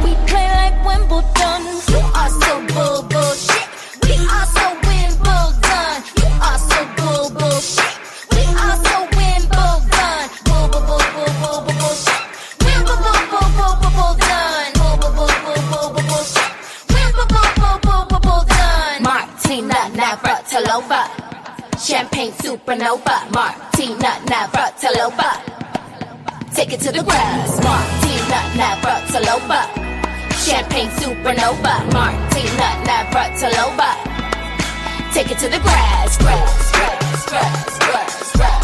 [0.03, 1.61] We play like Wimbledon.
[1.89, 3.65] You are so bull bullshit.
[4.05, 5.93] We are so Wimbledon.
[6.21, 7.93] You are so bull bullshit.
[8.33, 10.29] We are so Wimbledon.
[10.45, 12.21] Bull bull bull bull bull bull bullshit.
[12.61, 14.71] Win bull bull bull bull done.
[14.77, 16.51] Bull bull bull bull bull bull bullshit.
[16.85, 19.01] Bull bull bull bull bull done.
[19.01, 21.01] Martina Navratilova.
[21.79, 23.25] Champagne supernova.
[23.33, 25.57] Martina Navratilova.
[26.59, 27.55] Take it to the grass.
[27.63, 29.61] Martina Navratilova.
[30.43, 31.73] Champagne supernova.
[31.93, 33.91] Martina Navratilova.
[35.13, 36.17] Take it to the grass.
[36.17, 38.58] Grass, grass, grass, grass, grass,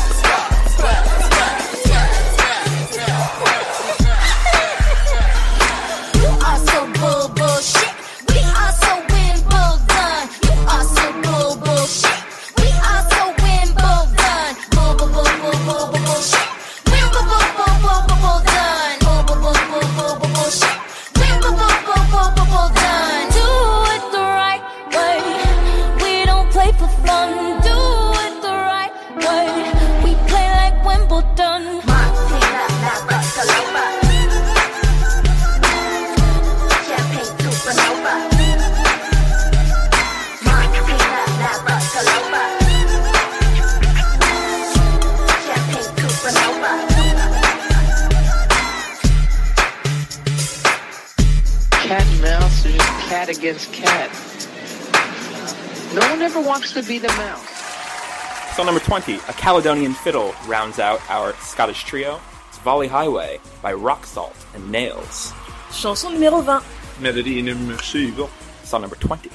[58.96, 62.22] 20, A Caledonian Fiddle, rounds out our Scottish trio.
[62.48, 65.34] It's Volley Highway by Rock Salt and Nails.
[65.70, 66.66] Chanson numéro 20.
[67.02, 68.26] Melody nummer 20.
[68.64, 69.30] Song number 20.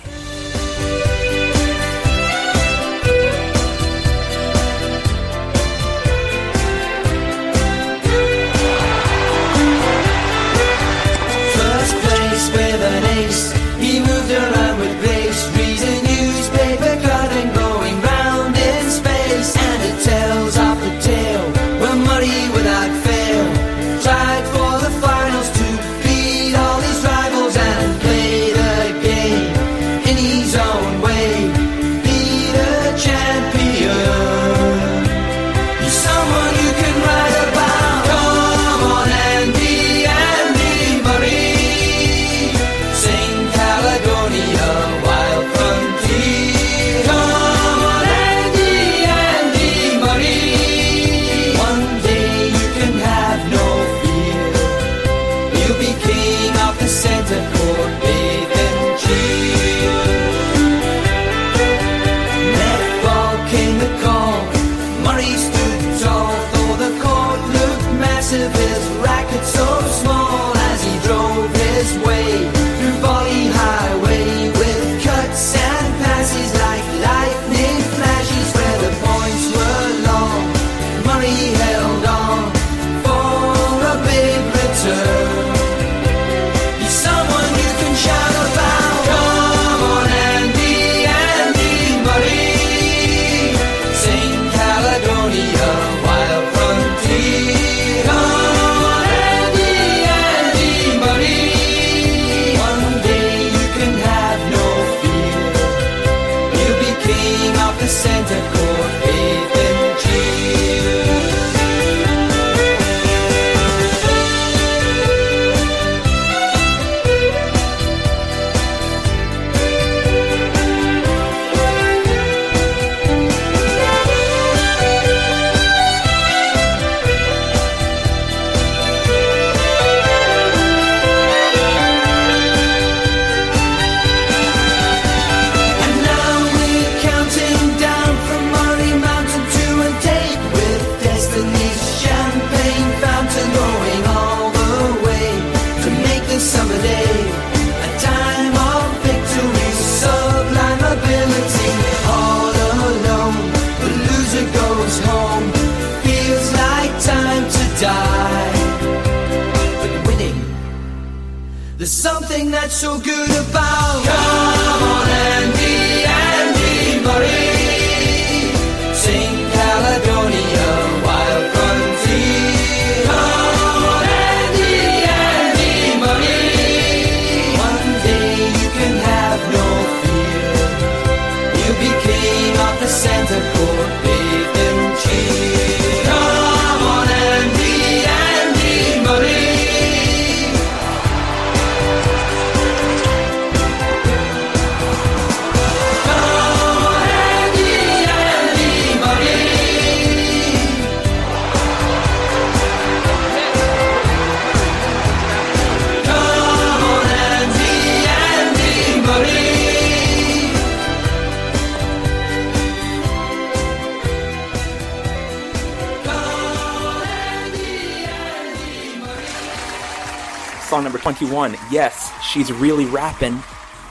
[221.71, 223.43] Yes, she's really rapping.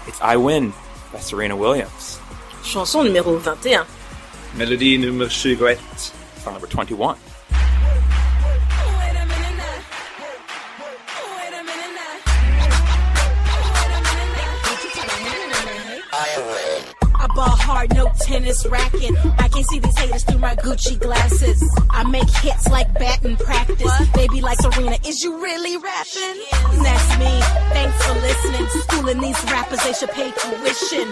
[0.07, 0.73] It's I Win
[1.13, 2.19] by Serena Williams.
[2.63, 3.85] Chanson numéro 21.
[4.55, 5.77] Melody numéro 21.
[6.43, 7.18] Song number 21.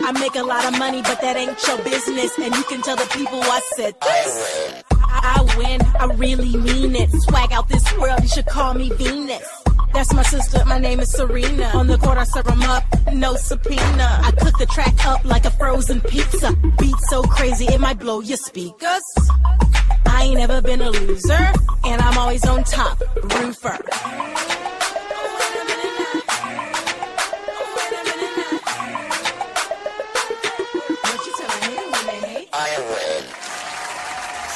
[0.07, 2.31] I make a lot of money, but that ain't your business.
[2.39, 4.83] And you can tell the people I said this.
[5.01, 7.09] I, win, I really mean it.
[7.23, 9.45] Swag out this world, you should call me Venus.
[9.93, 11.71] That's my sister, my name is Serena.
[11.73, 14.21] On the court, I serve 'em up, no subpoena.
[14.23, 16.53] I cook the track up like a frozen pizza.
[16.79, 19.03] Beat so crazy, it might blow your speakers.
[20.05, 21.51] I ain't ever been a loser,
[21.83, 22.97] and I'm always on top.
[23.33, 23.77] Roofer.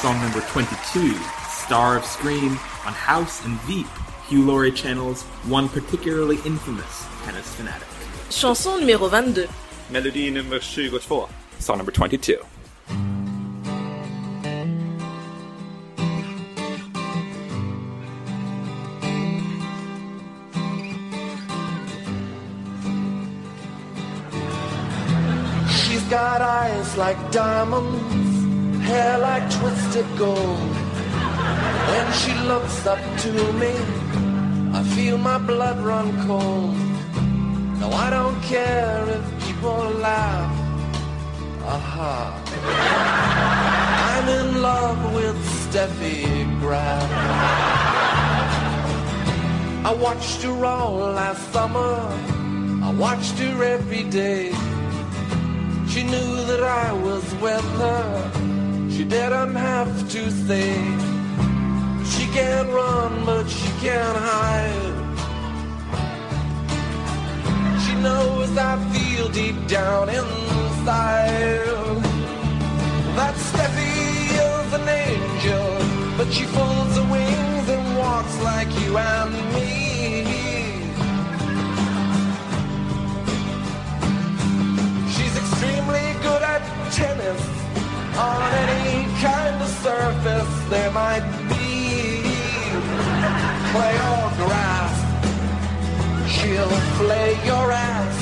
[0.02, 1.14] Song number 22,
[1.47, 2.54] Star of Scream
[2.88, 3.86] on House and Veep,
[4.28, 7.88] Hugh Laurie Channel's one particularly infamous tennis fanatic.
[8.32, 9.47] Chanson numéro 22.
[9.91, 11.28] Melodi nummer 22.
[11.60, 12.39] Song number 22.
[25.70, 28.20] She's got eyes like diamonds,
[28.92, 30.76] hair like twisted gold.
[31.92, 33.32] When she looks up to
[33.62, 33.74] me,
[34.78, 36.76] I feel my blood run cold.
[37.80, 40.54] No, I don't care if people laugh.
[41.76, 42.18] Aha.
[44.08, 46.20] I'm in love with Steffi
[46.62, 47.10] Graf.
[49.89, 51.96] I watched her all last summer.
[52.88, 54.52] I watched her every day.
[55.92, 58.61] She knew that I was with her.
[59.02, 60.76] She didn't have to say.
[62.06, 64.93] She can't run, but she can't hide.
[67.84, 71.66] She knows I feel deep down inside
[73.18, 73.89] that Steffi
[74.45, 75.66] is an angel,
[76.16, 80.26] but she folds her wings and walks like you and me.
[85.12, 86.62] She's extremely good at
[86.93, 87.61] tennis
[88.22, 92.22] on any kind of surface there might be.
[93.74, 94.95] Play or grass,
[96.34, 98.17] she'll flay your ass.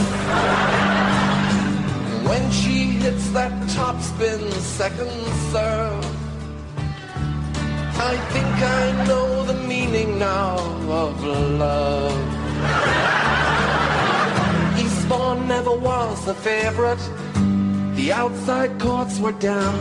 [2.29, 4.41] When she hits that topspin
[4.79, 5.15] second
[5.51, 6.05] serve,
[8.11, 10.57] I think I know the meaning now
[11.03, 11.23] of
[11.65, 12.19] love.
[14.79, 17.03] Eastbourne never was a favorite.
[17.99, 19.75] The outside courts were damp.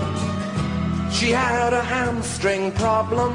[1.13, 3.33] She had a hamstring problem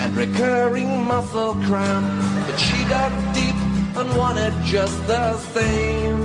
[0.00, 2.08] and recurring muscle cramp.
[2.46, 3.58] But she dug deep
[3.98, 6.24] and wanted just the same.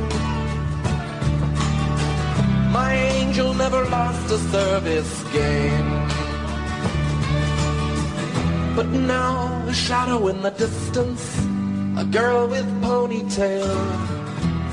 [2.71, 5.91] My angel never lost a service game.
[8.77, 11.23] But now, a shadow in the distance,
[11.97, 13.75] a girl with ponytail,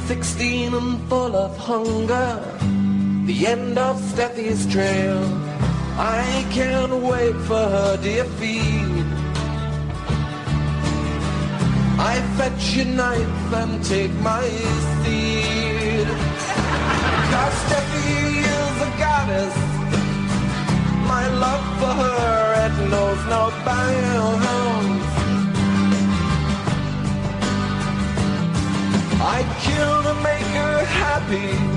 [0.06, 2.56] 16 and full of hunger,
[3.26, 5.18] the end of Steffi's trail.
[5.98, 9.06] I can't wait for her dear feet.
[11.98, 14.46] I fetch your knife and take my
[15.02, 16.06] seat.
[17.32, 19.56] Cause Steffi is a goddess.
[21.12, 25.06] My love for her, it knows no bounds.
[29.18, 31.75] I kill to make her happy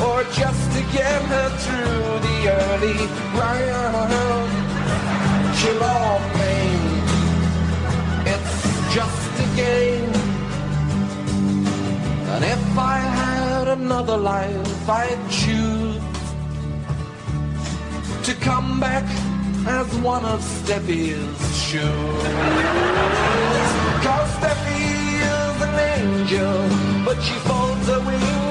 [0.00, 2.98] or just to get her through the early
[3.38, 4.50] round.
[5.58, 6.80] She'll all claim
[8.34, 10.14] it's just a game.
[12.32, 16.02] And if I had another life, I'd choose
[18.26, 19.04] to come back
[19.66, 22.22] as one of Steffi's shoes.
[24.04, 24.84] Cause Steffi
[25.34, 28.47] is an angel, but she folds her wings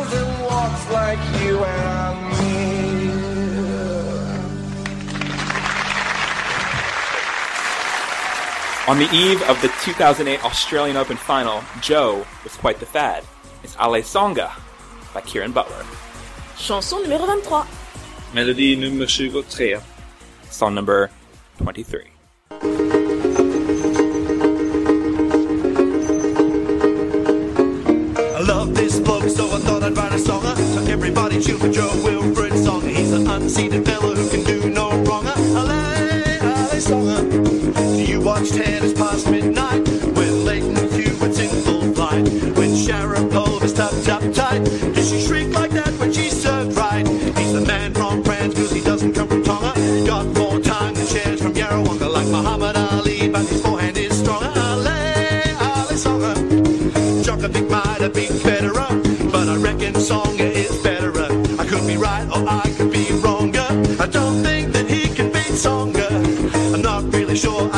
[0.78, 2.58] and walks like you and me.
[8.88, 13.24] On the eve of the 2008 Australian Open final, Jo was quite the fad.
[13.64, 14.52] It's Ale Tsonga
[15.14, 15.86] by Kieran Butler.
[16.58, 17.66] Chanson numéro 23.
[18.34, 19.78] Melodi nummer 23.
[20.50, 21.10] Song number
[21.58, 22.17] 23.
[30.98, 32.82] Everybody chill for Joe Wilfred song.
[32.82, 35.32] He's an unseated fella who can do no wronger.
[35.38, 35.70] Ale,
[36.42, 37.20] ale Tsonga.
[37.96, 39.67] Do you watch tennis past midnight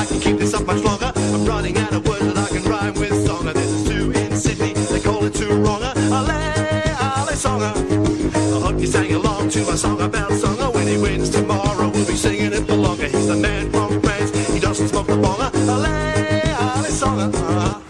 [0.10, 1.12] can keep this up much longer.
[1.16, 3.54] I'm running out of words that I can rhyme with Tsonga.
[3.54, 5.94] There's two in Sydney, they call it two wronger.
[5.96, 7.72] Ale, ale Tsonga.
[8.36, 10.74] I hope you sang along to my song about Tsonga.
[10.74, 13.08] When he wins tomorrow, we'll be singing it for longer.
[13.08, 15.54] He's the man from France, he doesn't smoke the bonger.
[15.70, 17.82] Ale, ale Tsonga.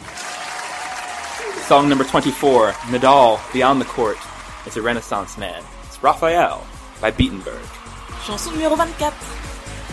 [1.68, 4.18] Song number 24, Nadal, Beyond the Court,
[4.66, 5.64] is a Renaissance man.
[5.86, 6.66] It's Rafael
[7.00, 7.64] by Beatenberg.
[8.26, 9.14] Chanson numéro 24.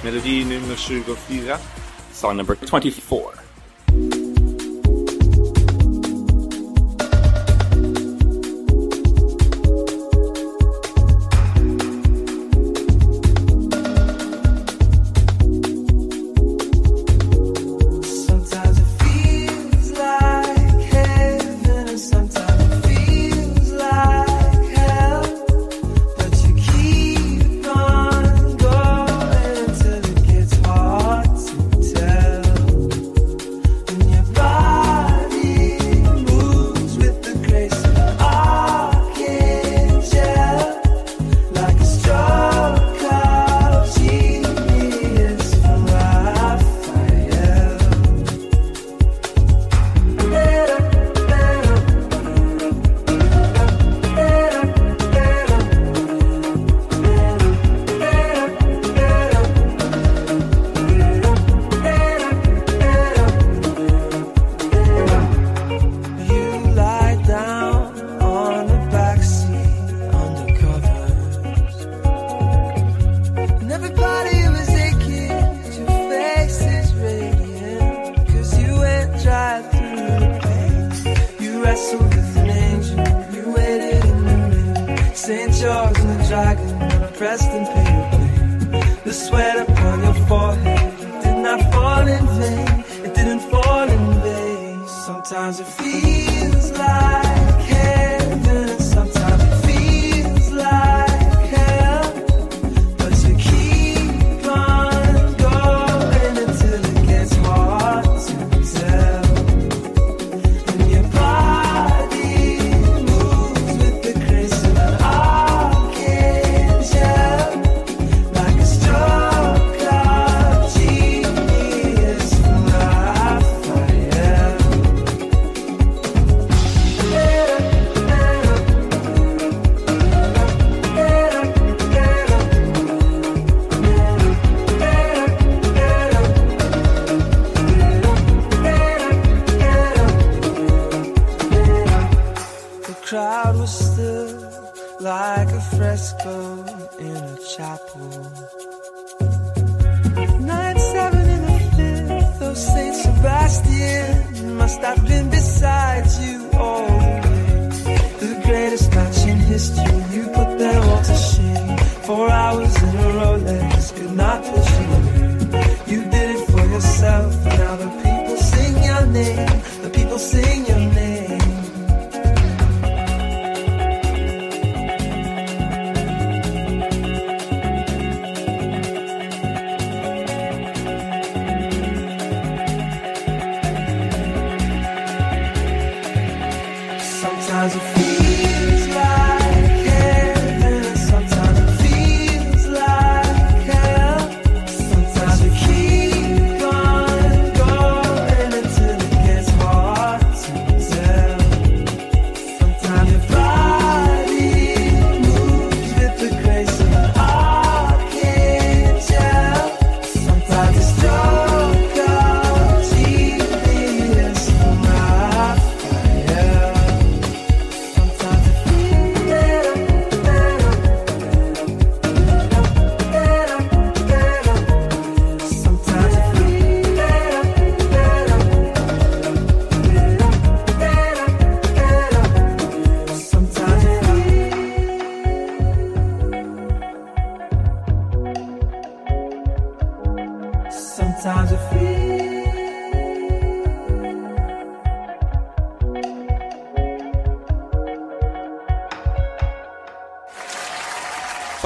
[0.02, 1.85] Melodi nummer 24.
[2.16, 3.35] Song number 24.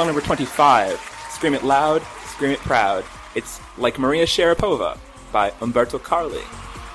[0.01, 0.98] Song number 25,
[1.28, 3.05] Scream It Loud, Scream It Proud.
[3.35, 4.97] It's Like Maria Sharapova
[5.31, 6.40] by Umberto Carli.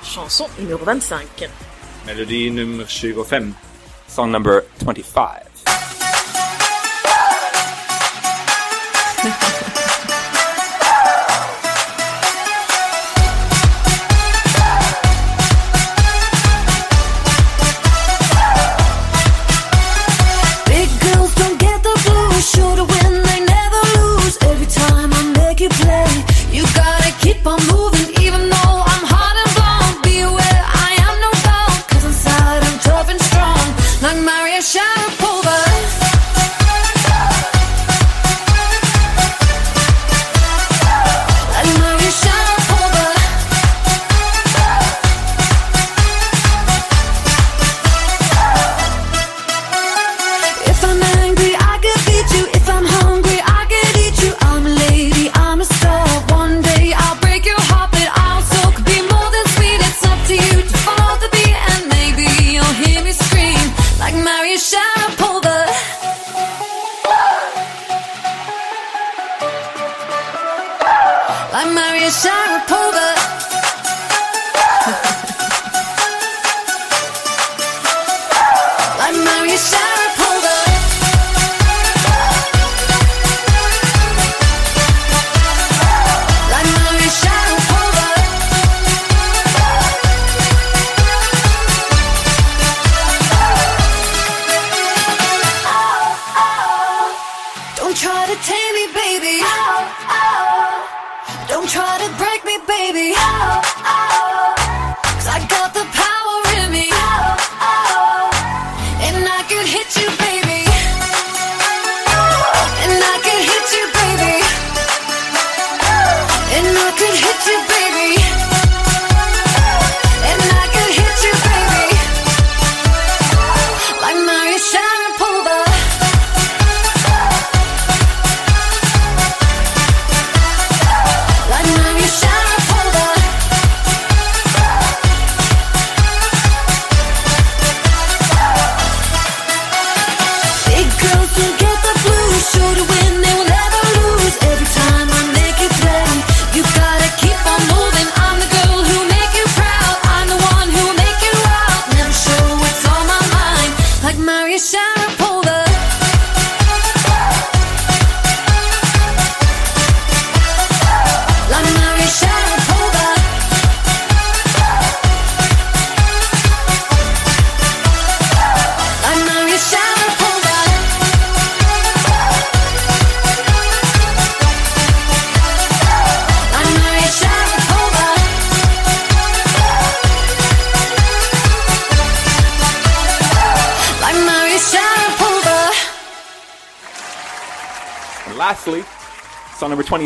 [0.02, 1.52] Chanson numéro 25.
[2.08, 3.54] Melodi nummer 25.
[4.08, 5.45] Song number 25.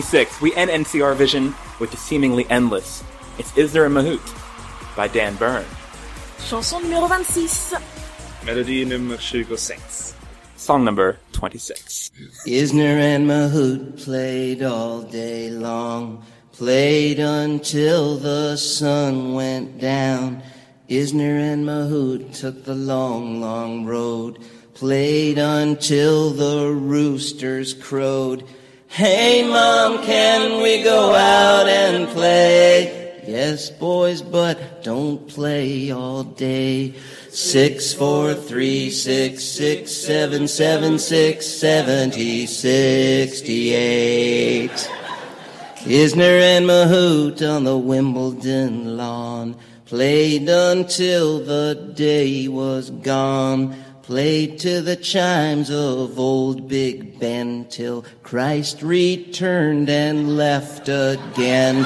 [0.10, 3.04] 6, we end NCR Vision with the seemingly endless
[3.38, 4.26] It's Isner and Mahut
[4.96, 5.70] by Dan Byrne.
[6.50, 7.76] Chanson numéro 26.
[8.44, 10.16] Melody numéro 26.
[10.56, 12.10] Song number 26.
[12.48, 16.24] Isner and Mahut played all day long,
[16.54, 20.42] played until the sun went down.
[20.90, 24.40] Isner and Mahut took the long, long road,
[24.74, 28.44] played until the roosters crowed.
[29.00, 33.22] Hey mom, can we go out and play?
[33.26, 36.96] Yes, boys, but don't play all day.
[37.30, 43.70] Six, four, three, six, six, seven, seven, six, seventy, sixty-eight.
[45.86, 49.56] Isner and Mahut on the Wimbledon lawn
[49.86, 53.82] played until the day was gone.
[54.10, 61.84] Played to the chimes of old Big Ben till Christ returned and left again.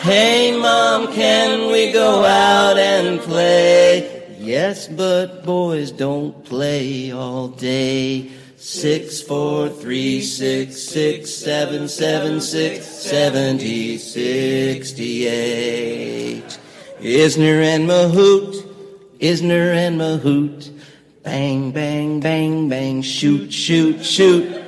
[0.00, 4.36] Hey mom, can we go out and play?
[4.38, 8.30] Yes, but boys don't play all day.
[8.58, 14.98] Six, four, three, six, six, seven, seven, six, seventy, sixty-eight.
[17.00, 18.62] Isner and Mahut,
[19.20, 20.68] Isner and Mahut.
[21.22, 24.62] Bang, bang, bang, bang, shoot, shoot, shoot.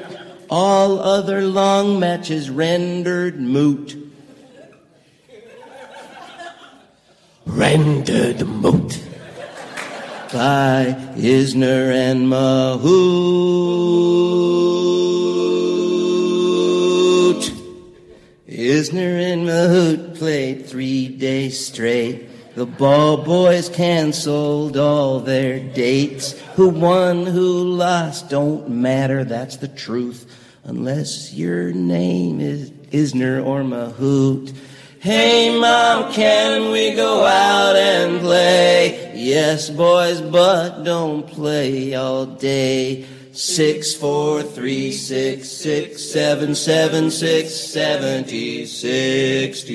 [0.50, 4.04] All other long matches rendered moot.
[7.46, 9.02] rendered moot
[10.32, 12.84] by Isner and Mahut.
[18.48, 22.28] Isner and Mahut played three days straight.
[22.54, 26.38] The ball boys canceled all their dates.
[26.54, 30.26] Who won, who lost, don't matter, that's the truth.
[30.62, 34.54] Unless your name is Isner or Mahut.
[35.00, 39.12] Hey mom, can we go out and play?
[39.16, 43.04] Yes, boys, but don't play all day.
[43.32, 49.72] Six, four, three, six, six, seven, seven, six, seventy, sixty-eight.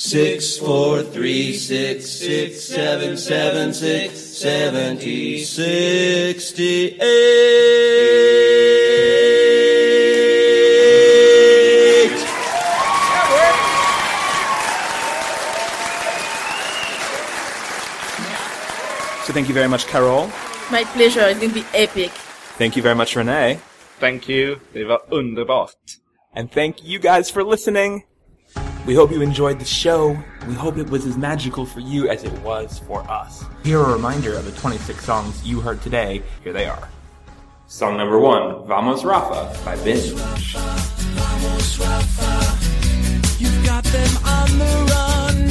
[0.00, 6.98] Six, four, three, six, six, seven, seven, six, seventy, sixty-eight.
[19.24, 20.30] So thank you very much, Carole.
[20.70, 22.12] My pleasure, it's gonna be epic.
[22.56, 23.58] Thank you very much, Renee.
[23.98, 24.60] Thank you.
[24.72, 25.74] Det var underbart.
[26.36, 28.04] And thank you guys for listening.
[28.88, 30.16] We hope you enjoyed the show.
[30.46, 33.44] We hope it was as magical for you as it was for us.
[33.62, 36.22] Here are a reminder of the 26 songs you heard today.
[36.42, 36.88] Here they are.
[37.66, 40.12] Song number one, Vamos Rafa by Vince.
[40.12, 42.56] Vamos, Rafa.
[43.38, 45.48] You've got them on the run.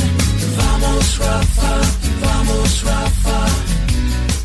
[0.58, 1.86] Vamos, Rafa.
[2.26, 3.50] Vamos, Rafa.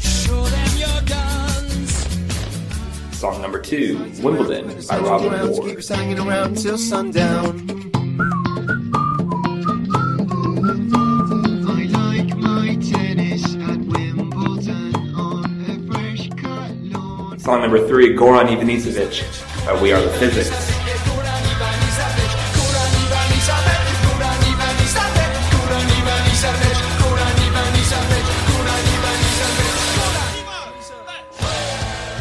[0.07, 1.97] Show them your guns.
[3.17, 5.71] Song number two, Wimbledon by Robin Grounds, Ward.
[5.71, 7.89] keep us hanging around till sundown.
[17.43, 20.49] Song number three, Goran Ivanisevic by We Are the Physics.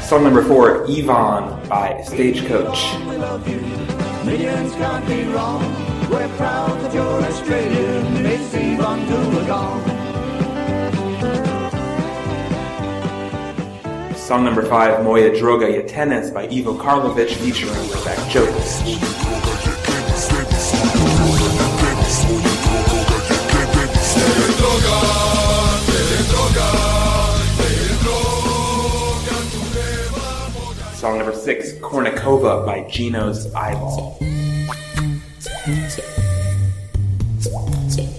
[0.10, 2.98] Song number four, Yvonne by Stagecoach.
[4.26, 5.61] Millions can't be wrong.
[6.10, 8.26] We're proud that you're Australian.
[8.26, 10.11] It's Yvonne.
[14.32, 18.95] Song number five, Moya Droga Je Tennis by Ivo Karlovic featuring Rebecca Jokic.
[30.95, 34.18] Song number six, Kournikova by Gino's Eyeball.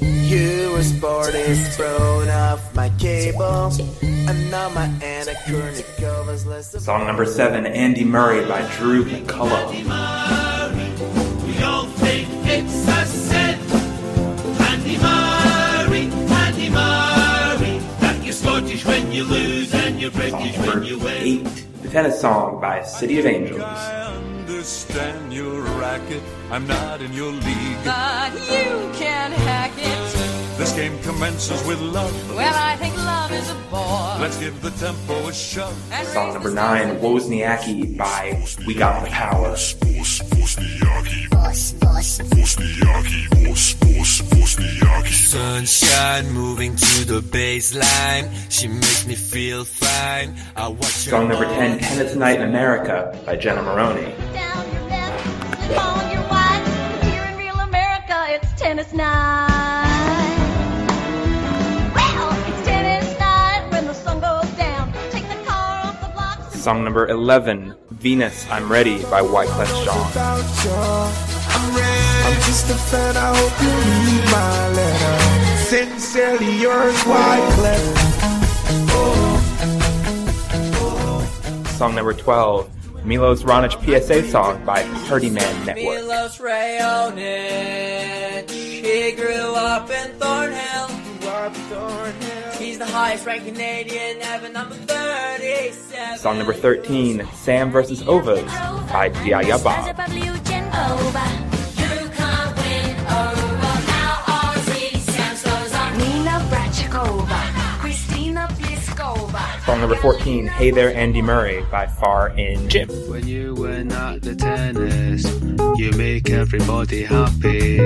[0.03, 3.73] You were sporty, thrown off my cable.
[4.29, 9.73] And now my Anna Kournikova's less of Song number seven, Andy Murray by Drew McCullough.
[11.45, 13.59] We all think it's a sin.
[14.63, 17.79] Andy Murray, Andy Murray.
[18.01, 21.23] That you're Scottish when you lose and you're British when you win.
[21.23, 23.61] Eight, the tennis song by City of Angels.
[23.61, 26.23] understand your racket.
[26.51, 27.85] I'm not in your league.
[27.85, 29.72] But you can hack it.
[30.63, 32.15] This game commences with love.
[32.37, 34.15] Well, I think love is a bore.
[34.21, 35.77] Let's give the tempo a shove.
[36.05, 39.57] Song number nine, Wozniacki by We Got the Power.
[45.11, 48.31] Sunshine moving to the baseline.
[48.49, 50.37] She makes me feel fine.
[50.55, 54.15] I watch Song number 10, Tennis Night in America by Jenna Maroney.
[55.75, 57.01] on your white.
[57.03, 59.52] Here in real America, it's tennis night.
[66.63, 69.99] Song number 11, Venus, I'm Ready by Wyclef Jean.
[69.99, 70.71] Without you,
[71.51, 71.75] I'm.
[72.25, 73.69] I'm just a fan, I hope you
[74.07, 75.19] read my letter.
[75.65, 77.83] Sincerely yours, Wyclef.
[81.77, 82.71] Song number 12,
[83.05, 85.97] Milos Raonic PSA song by Party Man Network.
[85.97, 87.29] Milos Raonic,
[88.49, 90.91] he grew up in Thornhill.
[91.23, 92.42] He's
[92.87, 96.19] the highest ranked Canadian ever, number 37.
[96.19, 98.03] Song number 13, Sam vs.
[98.03, 98.45] Ovas
[98.91, 99.87] by Yaya Bob.
[109.65, 112.89] Song number 14, Hey There Andy Murray by Far In Jim.
[113.09, 115.25] When you win at the tennis,
[115.79, 117.77] you make everybody happy.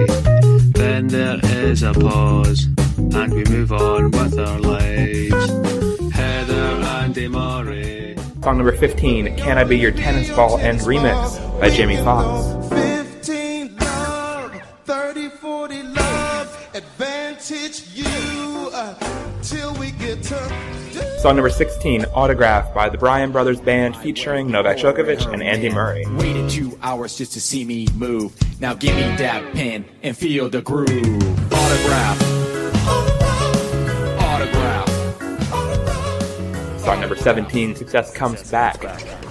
[0.72, 2.66] Then there is a pause,
[2.96, 5.50] and we move on with our lives.
[6.14, 8.16] Heather Andy Murray.
[8.42, 12.85] Song number 15, Can I Be Your Tennis Ball and Remix by Jimmy Fox.
[21.26, 26.06] Song number 16, Autograph by the Bryan Brothers Band featuring Novak Djokovic and Andy Murray.
[26.10, 28.32] Waited two hours just to see me move.
[28.60, 31.52] Now give me that pen and feel the groove.
[31.52, 32.22] Autograph.
[34.20, 34.88] Autograph.
[36.78, 38.80] Song number 17, Success Comes Back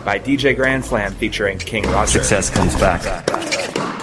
[0.04, 2.12] by DJ Grand Slam featuring King Roger.
[2.22, 3.95] Success comes back.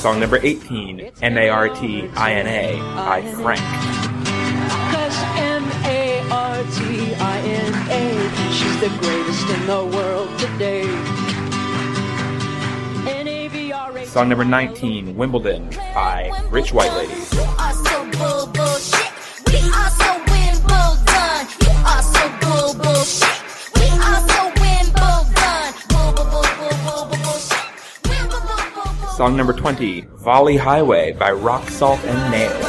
[0.00, 3.60] Song number 18, M-A-R-T-I-N-A by Frank.
[4.90, 6.20] Cause M-A-R-T-I-N-A
[8.50, 10.86] She's the greatest in the world today
[14.06, 17.30] Song number 19, Wimbledon by Rich White Ladies.
[29.20, 32.64] Song number 20, Volley Highway by Rock Salt and Nails.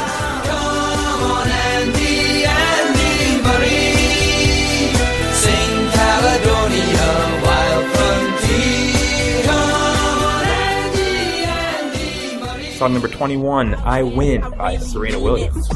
[12.76, 15.66] Song number 21, I Win by Serena Williams.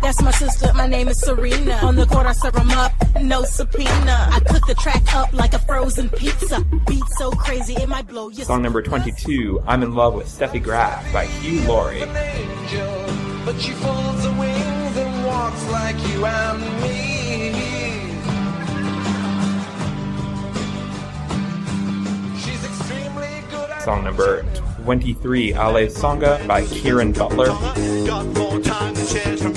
[0.00, 0.22] Swag out this world, you should call me Venus.
[0.22, 1.74] That's my sister, my name is Serena.
[1.82, 4.28] On the court, I serve 'em up, no subpoena.
[4.32, 6.60] I cook the track up like a frozen pizza.
[6.86, 10.62] Beat so crazy, it might blow your Song number 22, I'm in Love with Steffi
[10.62, 12.04] Graf by Hugh Laurie.
[13.44, 17.52] But she folds her wings and walks like you and me.
[22.38, 24.44] She's extremely good at Song number
[24.88, 27.48] 23, Ale Tsonga by Kieran Butler.
[28.06, 29.52] Got more time than by from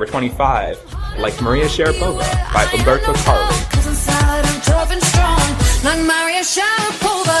[0.00, 3.70] number 25, Like Maria Sharapova by Umberto Carli.
[3.70, 5.02] Cause inside I'm tough and
[5.84, 7.40] like Maria Sharapova.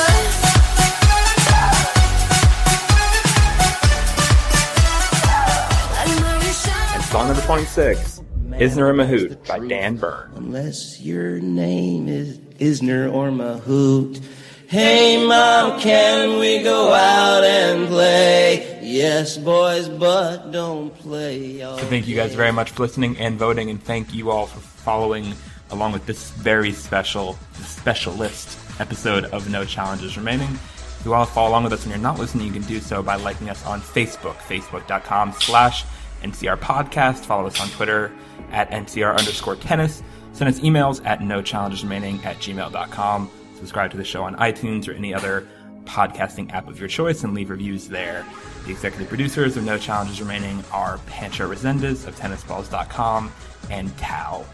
[5.96, 6.94] Like Maria Sharapova.
[6.94, 8.20] And song number 26,
[8.50, 10.30] Isner and Mahut by Dan Byrne.
[10.34, 14.22] Unless your name is Isner or Mahut.
[14.66, 18.69] Hey mom, can we go out and play?
[18.90, 21.60] Yes, boys, but don't play.
[21.60, 24.58] So thank you guys very much for listening and voting, and thank you all for
[24.60, 25.32] following
[25.70, 30.48] along with this very special, specialist episode of No Challenges Remaining.
[30.50, 32.80] If you want to follow along with us and you're not listening, you can do
[32.80, 35.84] so by liking us on Facebook, facebook.com slash
[36.22, 37.24] NCR Podcast.
[37.24, 38.12] Follow us on Twitter
[38.50, 40.02] at NCR underscore tennis.
[40.32, 43.30] Send us emails at no challenges remaining at gmail.com.
[43.56, 45.46] Subscribe to the show on iTunes or any other
[45.90, 48.24] podcasting app of your choice and leave reviews there.
[48.64, 53.32] The executive producers of No Challenges Remaining are Pancho Resendez of tennisballs.com
[53.70, 54.44] and Tao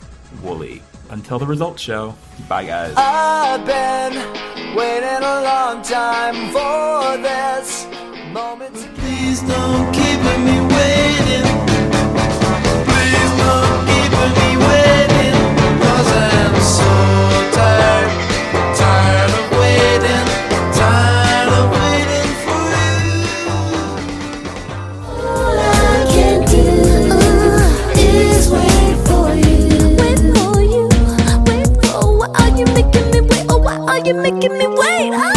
[0.42, 0.82] Woolley.
[1.10, 2.14] Until the results show,
[2.48, 2.94] bye guys.
[2.96, 4.14] I've been
[4.74, 7.86] waiting a long time for this
[8.32, 8.74] moment.
[8.76, 11.46] To Please don't keep me waiting.
[12.88, 15.36] Please don't keep me waiting.
[15.80, 17.45] Cause I'm so
[34.06, 35.10] you making me wait?
[35.12, 35.35] Oh.